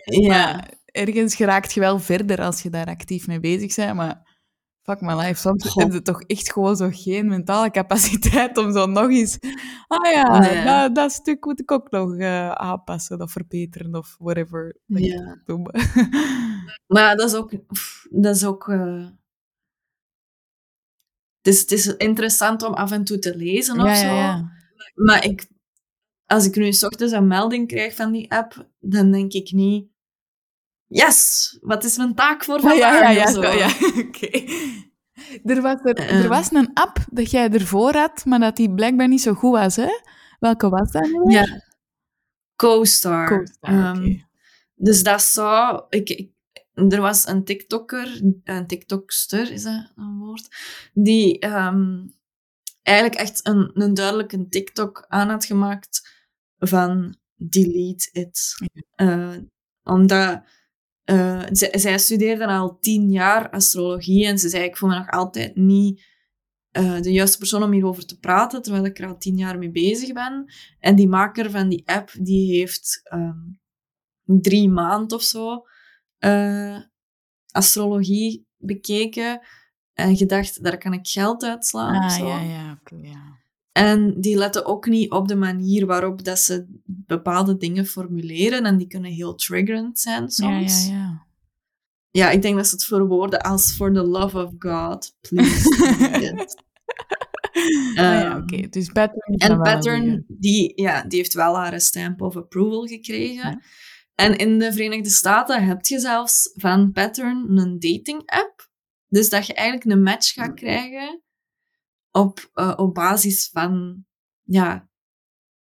[0.04, 0.28] Ja.
[0.28, 4.38] Maar ergens geraakt je wel verder als je daar actief mee bezig bent, maar
[4.82, 5.82] fuck my life, soms Goh.
[5.82, 9.38] heb je toch echt gewoon zo geen mentale capaciteit om zo nog eens...
[9.86, 10.64] Ah ja, Nee.
[10.64, 14.76] dat, dat stuk moet ik ook nog eh, aanpassen of verbeteren of whatever.
[14.86, 15.42] Ja.
[16.86, 17.52] Maar dat is ook...
[18.10, 18.66] Dat is ook...
[21.40, 24.06] Het, is, het is interessant om af en toe te lezen of zo.
[24.06, 24.50] ja, ja.
[24.94, 25.48] Maar ik,
[26.26, 29.88] als ik nu s ochtends een melding krijg van die app, dan denk ik niet...
[30.92, 32.78] Yes, wat is mijn taak voor vandaag?
[33.00, 33.66] ja, ja, ja,
[34.06, 34.44] oké.
[35.44, 36.22] Er, was er, Eh.
[36.22, 39.50] er was een app dat jij ervoor had, maar dat die blijkbaar niet zo goed
[39.52, 39.88] was, hè?
[40.38, 41.32] Welke was dat nu?
[41.32, 41.62] Ja.
[42.56, 43.28] Co-Star.
[43.28, 44.16] Co-Star, Ehm.
[44.74, 45.84] Dus dat zou...
[45.88, 46.30] Ik, ik,
[46.74, 50.48] er was een TikToker, een TikTokster, is dat een woord?
[50.92, 52.06] Die ehm,
[52.82, 56.08] eigenlijk echt een, een duidelijke TikTok aan had gemaakt
[56.58, 58.54] van delete it.
[58.94, 59.36] Eh,
[59.82, 60.42] omdat
[61.10, 65.56] eh, zij, studeerde al tien jaar astrologie en ze zei, ik voel me nog altijd
[65.56, 66.02] niet
[66.70, 69.70] eh, de juiste persoon om hierover te praten, terwijl ik er al tien jaar mee
[69.70, 70.52] bezig ben.
[70.78, 73.38] En die maker van die app, die heeft ehm,
[74.24, 75.62] drie maanden of zo
[76.18, 76.78] eh,
[77.50, 79.40] astrologie bekeken
[79.92, 82.26] en gedacht, daar kan ik geld uitslaan of Ah, zo.
[82.26, 83.38] ja, ja, oké, ja.
[83.72, 88.64] En die letten ook niet op de manier waarop dat ze bepaalde dingen formuleren.
[88.64, 90.86] En die kunnen heel triggerend zijn Ja, soms.
[90.86, 91.28] ja, ja.
[92.10, 95.68] Ja, ik denk dat ze het verwoorden als for the love of God, please.
[95.68, 96.62] delete it."
[97.52, 98.68] Ah, ja, Ehm, oké.
[98.68, 103.50] Dus pattern En Pattern, die, ja, die heeft wel haar stamp of approval gekregen.
[103.50, 103.60] Ja.
[104.14, 108.68] En in de Verenigde Staten heb je zelfs van Pattern een dating app.
[109.08, 111.22] Dus dat je eigenlijk een match gaat krijgen
[112.10, 114.04] op, eh, op basis van...
[114.42, 114.88] Ja,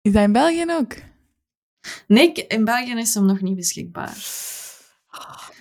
[0.02, 0.94] Is dat in België ook?
[2.06, 4.16] nee, in België is hem nog niet beschikbaar.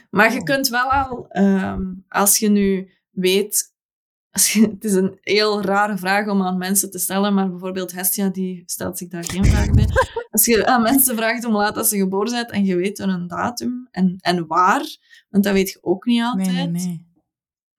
[0.10, 0.44] Maar je Oh.
[0.46, 3.74] kunt wel al, ehm, als je nu weet...
[4.36, 8.64] Het is een heel rare vraag om aan mensen te stellen, maar bijvoorbeeld Hestia die
[8.66, 9.88] stelt zich daar geen vraag bij.
[10.30, 13.28] Als je aan mensen vraagt om laat dat ze geboren zijn en je weet een
[13.28, 14.84] datum en, en waar,
[15.30, 16.48] want dat weet je ook niet altijd.
[16.48, 17.05] Nee, nee, nee.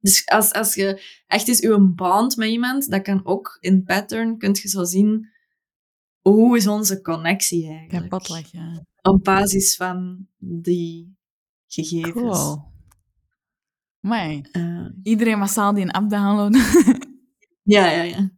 [0.00, 4.38] Dus als, als je echt eens uw band met iemand, dat kan ook in pattern,
[4.38, 5.28] kun je zo zien
[6.20, 8.26] hoe is onze connectie eigenlijk.
[8.26, 8.84] Ja, ja.
[9.02, 11.16] Op basis van die
[11.66, 12.12] gegevens.
[12.12, 12.74] Cool.
[14.00, 16.62] Maar Eh, iedereen massaal die een app downloaden.
[17.68, 18.30] Ja, ja, ja.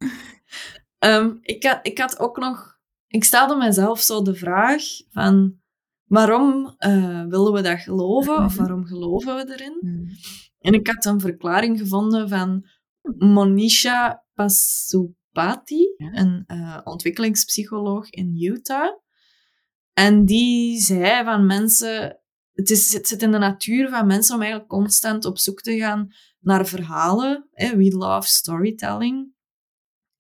[0.99, 2.79] Ehm, ik, had, ik had ook nog...
[3.07, 5.57] Ik stelde mezelf zo de vraag van...
[6.05, 8.45] Waarom eh, willen we dat geloven?
[8.45, 8.57] Of Mhm.
[8.59, 9.79] waarom geloven we erin?
[10.59, 12.69] En ik had een verklaring gevonden van
[13.19, 18.97] Monisha Pasupati, een eh, ontwikkelingspsycholoog in Utah.
[19.93, 22.21] En die zei van mensen...
[22.53, 25.79] Het, is, het zit in de natuur van mensen om eigenlijk constant op zoek te
[25.79, 26.09] gaan
[26.41, 27.49] naar verhalen.
[27.53, 27.77] Hè?
[27.77, 29.33] We love storytelling.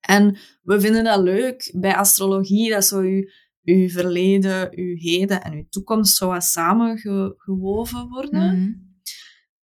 [0.00, 3.28] En we vinden dat leuk bij astrologie, dat zo uw,
[3.64, 8.60] uw verleden, uw heden en uw toekomst zo wat samengewoven worden.
[8.60, 8.87] Mhm.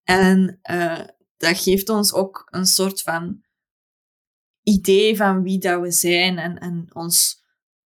[0.06, 1.02] En eh,
[1.38, 3.44] dat geeft ons ook een soort van
[4.64, 7.44] idee van wie dat we zijn en, en ons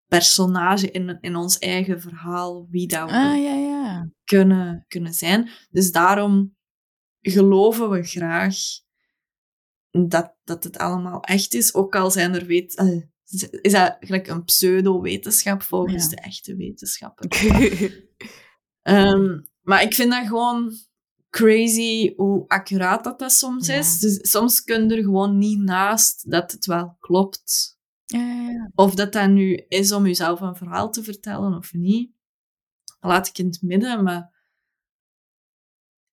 [0.06, 4.10] personage in, in ons eigen verhaal, wie dat we Ah, ja, ja.
[4.24, 5.50] kunnen, kunnen zijn.
[5.70, 6.56] Dus daarom
[7.20, 8.56] geloven we graag
[9.90, 12.74] dat, dat het allemaal echt is, ook al zijn er weet,
[13.62, 16.08] is dat gelijk een pseudo-wetenschap volgens Ja.
[16.10, 17.28] de echte wetenschappen.
[18.82, 20.72] Ehm, maar ik vind dat gewoon
[21.30, 23.74] crazy hoe accuraat dat, dat soms Ja.
[23.74, 23.98] is.
[23.98, 27.76] Dus soms kun je er gewoon niet naast dat het wel klopt.
[28.06, 28.70] ja.
[28.74, 32.10] Of dat dat nu is om jezelf een verhaal te vertellen of niet.
[33.00, 34.32] Laat ik in het midden, maar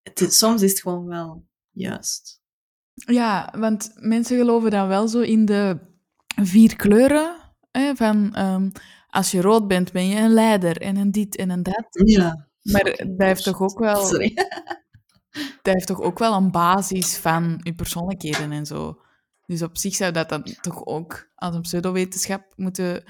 [0.03, 2.41] het is- soms is het gewoon wel juist.
[2.93, 5.79] Ja, want mensen geloven dan wel zo in de
[6.41, 7.35] vier kleuren.
[7.71, 8.69] Hè, van ehm,
[9.09, 11.85] als je rood bent, ben je een leider en een dit en een dat.
[12.05, 12.49] Ja.
[12.61, 14.33] Maar dat heeft toch ook wel, Sorry.
[15.61, 18.99] Dat heeft toch ook wel een basis van je persoonlijkheden en zo.
[19.45, 23.03] Dus op zich zou dat dan toch ook als een pseudowetenschap moeten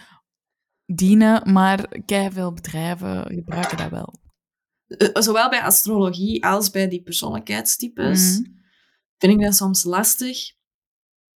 [0.85, 4.13] dienen, maar veel bedrijven gebruiken dat wel.
[4.87, 8.49] Eh, Zowel bij astrologie als bij die persoonlijkheidstypes Mhm.
[9.17, 10.37] vind ik dat soms lastig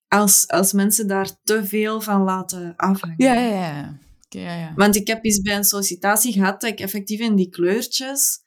[0.07, 3.15] als, als mensen daar te veel van laten afhangen.
[3.17, 3.97] Ja, ja, ja.
[4.29, 4.73] Ja, ja.
[4.75, 8.39] Want ik heb eens bij een sollicitatie gehad dat ik effectief in die kleurtjes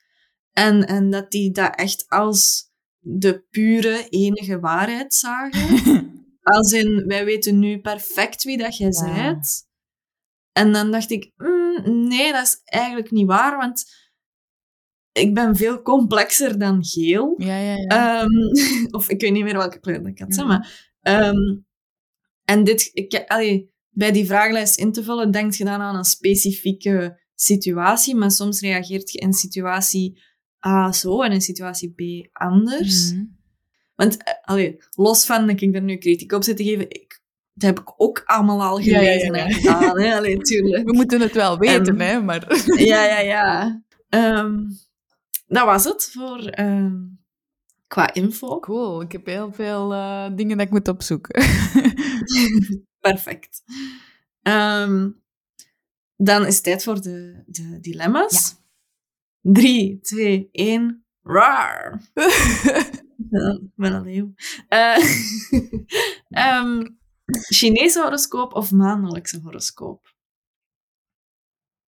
[0.53, 6.11] en, en dat die dat echt als de pure enige waarheid zagen.
[6.43, 9.13] Als in, wij weten nu perfect wie dat jij Ja.
[9.15, 9.67] bent.
[10.53, 13.85] En dan dacht ik, "Mm, nee, dat is eigenlijk niet waar, want
[15.13, 17.35] ik ben veel complexer dan geel.
[17.37, 18.21] ja, ja, ja.
[18.21, 18.47] Ehm,
[18.97, 20.91] of ik weet niet meer welke kleur dat ik had, maar.
[21.01, 21.57] Ehm,
[22.45, 26.05] en dit, ik, allee, bij die vragenlijst in te vullen, denk je dan aan een
[26.05, 30.23] specifieke situatie, maar soms reageert je in situatie
[30.67, 33.13] A zo en in situatie B anders.
[33.13, 33.25] Mhm.
[33.95, 37.21] Want, eh, allee, los van dat ik er nu kritiek op zit te geven, ik,
[37.53, 39.45] dat heb ik ook allemaal al Ja, ja, ja, gelezen ja.
[39.47, 40.01] en gedaan.
[40.01, 40.17] Hè?
[40.17, 40.85] Allee, tuurlijk.
[40.87, 42.47] We moeten het wel weten, En- hè, maar...
[42.93, 43.83] Ja, ja, ja.
[44.09, 44.61] Ehm,
[45.47, 46.95] dat was het voor ehm,
[47.87, 48.59] qua info.
[48.61, 51.45] Cool, ik heb heel veel eh, dingen dat ik moet opzoeken.
[53.01, 53.63] Perfect.
[54.43, 55.11] Ehm,
[56.17, 58.55] dan is het tijd voor de, de dilemma's.
[59.43, 61.05] 3, 2, 1.
[61.23, 62.01] Raar.
[63.63, 64.33] Ik ben een leeuw.
[64.69, 64.97] Eh,
[66.29, 66.87] ehm,
[67.49, 70.15] Chinese horoscoop of maandelijkse horoscoop?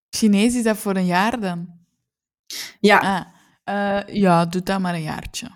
[0.10, 1.80] Chinees is dat voor een jaar dan?
[2.80, 3.32] Ja, Ah,
[3.64, 5.50] Eh, ja, doe dat maar een jaartje.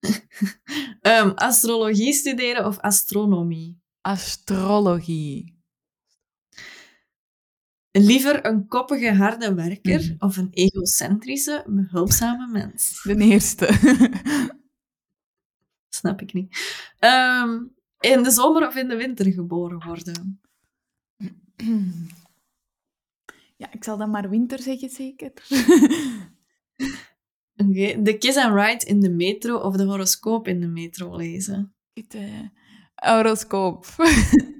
[1.00, 3.80] Ehm, astrologie studeren of astronomie?
[4.00, 5.55] Astrologie.
[7.98, 10.14] Liever een koppige, harde werker Mhm.
[10.18, 13.02] of een egocentrische, behulpzame mens?
[13.02, 13.66] De eerste.
[15.98, 16.56] Snap ik niet.
[16.98, 17.62] Ehm,
[18.00, 20.40] in de zomer of in de winter geboren worden?
[23.56, 25.32] ja, ik zal dan maar winter zeggen, zeker.
[27.56, 31.74] Oké, De kiss and ride in de metro of de horoscoop in de metro lezen?
[31.92, 32.40] Het eh,
[32.94, 33.86] horoscoop.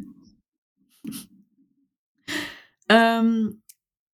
[2.87, 3.63] Um,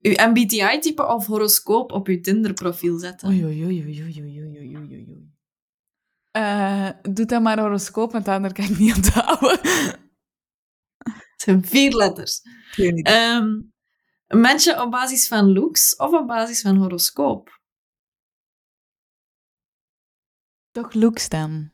[0.01, 3.29] uw MBTI-type of horoscoop op uw Tinder-profiel zetten.
[3.29, 5.31] Oei, oei, oei, oei, oei, oei, oei, oei.
[6.37, 9.61] Uh, doe dan maar horoscoop, want daar kan ik niet houden.
[11.33, 12.41] Het zijn vier letters.
[12.77, 13.61] Um, ehm,
[14.27, 17.61] mensen op basis van looks of op basis van horoscoop?
[20.71, 21.73] Toch looks dan.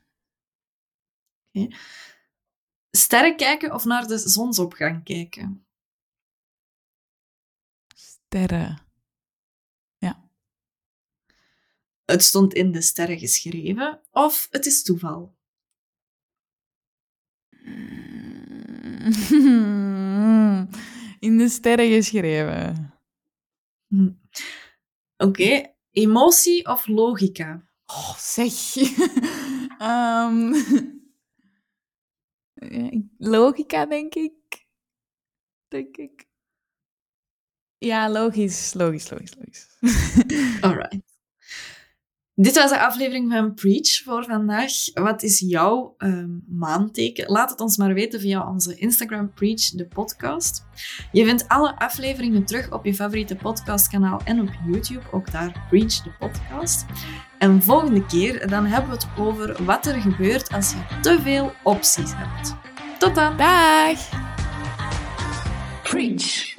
[2.91, 5.68] Sterren kijken of naar de zonsopgang kijken?
[8.29, 8.79] Sterren.
[12.05, 15.37] Het stond in de sterren geschreven of het is toeval?
[21.19, 22.95] In de sterren geschreven.
[23.87, 24.13] Hm.
[25.17, 27.69] Oké, emotie of logica?
[27.87, 28.77] Oh, zeg.
[29.79, 30.53] Ehm,
[32.75, 34.67] ja, logica, denk ik.
[35.69, 36.28] Denk ik.
[37.79, 39.67] Ja, logisch, logisch, logisch, logisch.
[40.61, 41.09] Alright.
[42.41, 44.73] Dit was de aflevering van Preach voor vandaag.
[44.95, 47.31] Wat is jouw ehm, maanteken?
[47.31, 50.65] Laat het ons maar weten via onze Instagram Preach, de podcast.
[51.13, 56.03] Je vindt alle afleveringen terug op je favoriete podcastkanaal en op YouTube, ook daar Preach,
[56.03, 56.85] de podcast.
[57.39, 61.53] En volgende keer dan hebben we het over wat er gebeurt als je te veel
[61.63, 62.55] opties hebt.
[62.99, 63.37] Tot dan!
[63.37, 64.09] Dag!
[65.83, 66.55] Preach.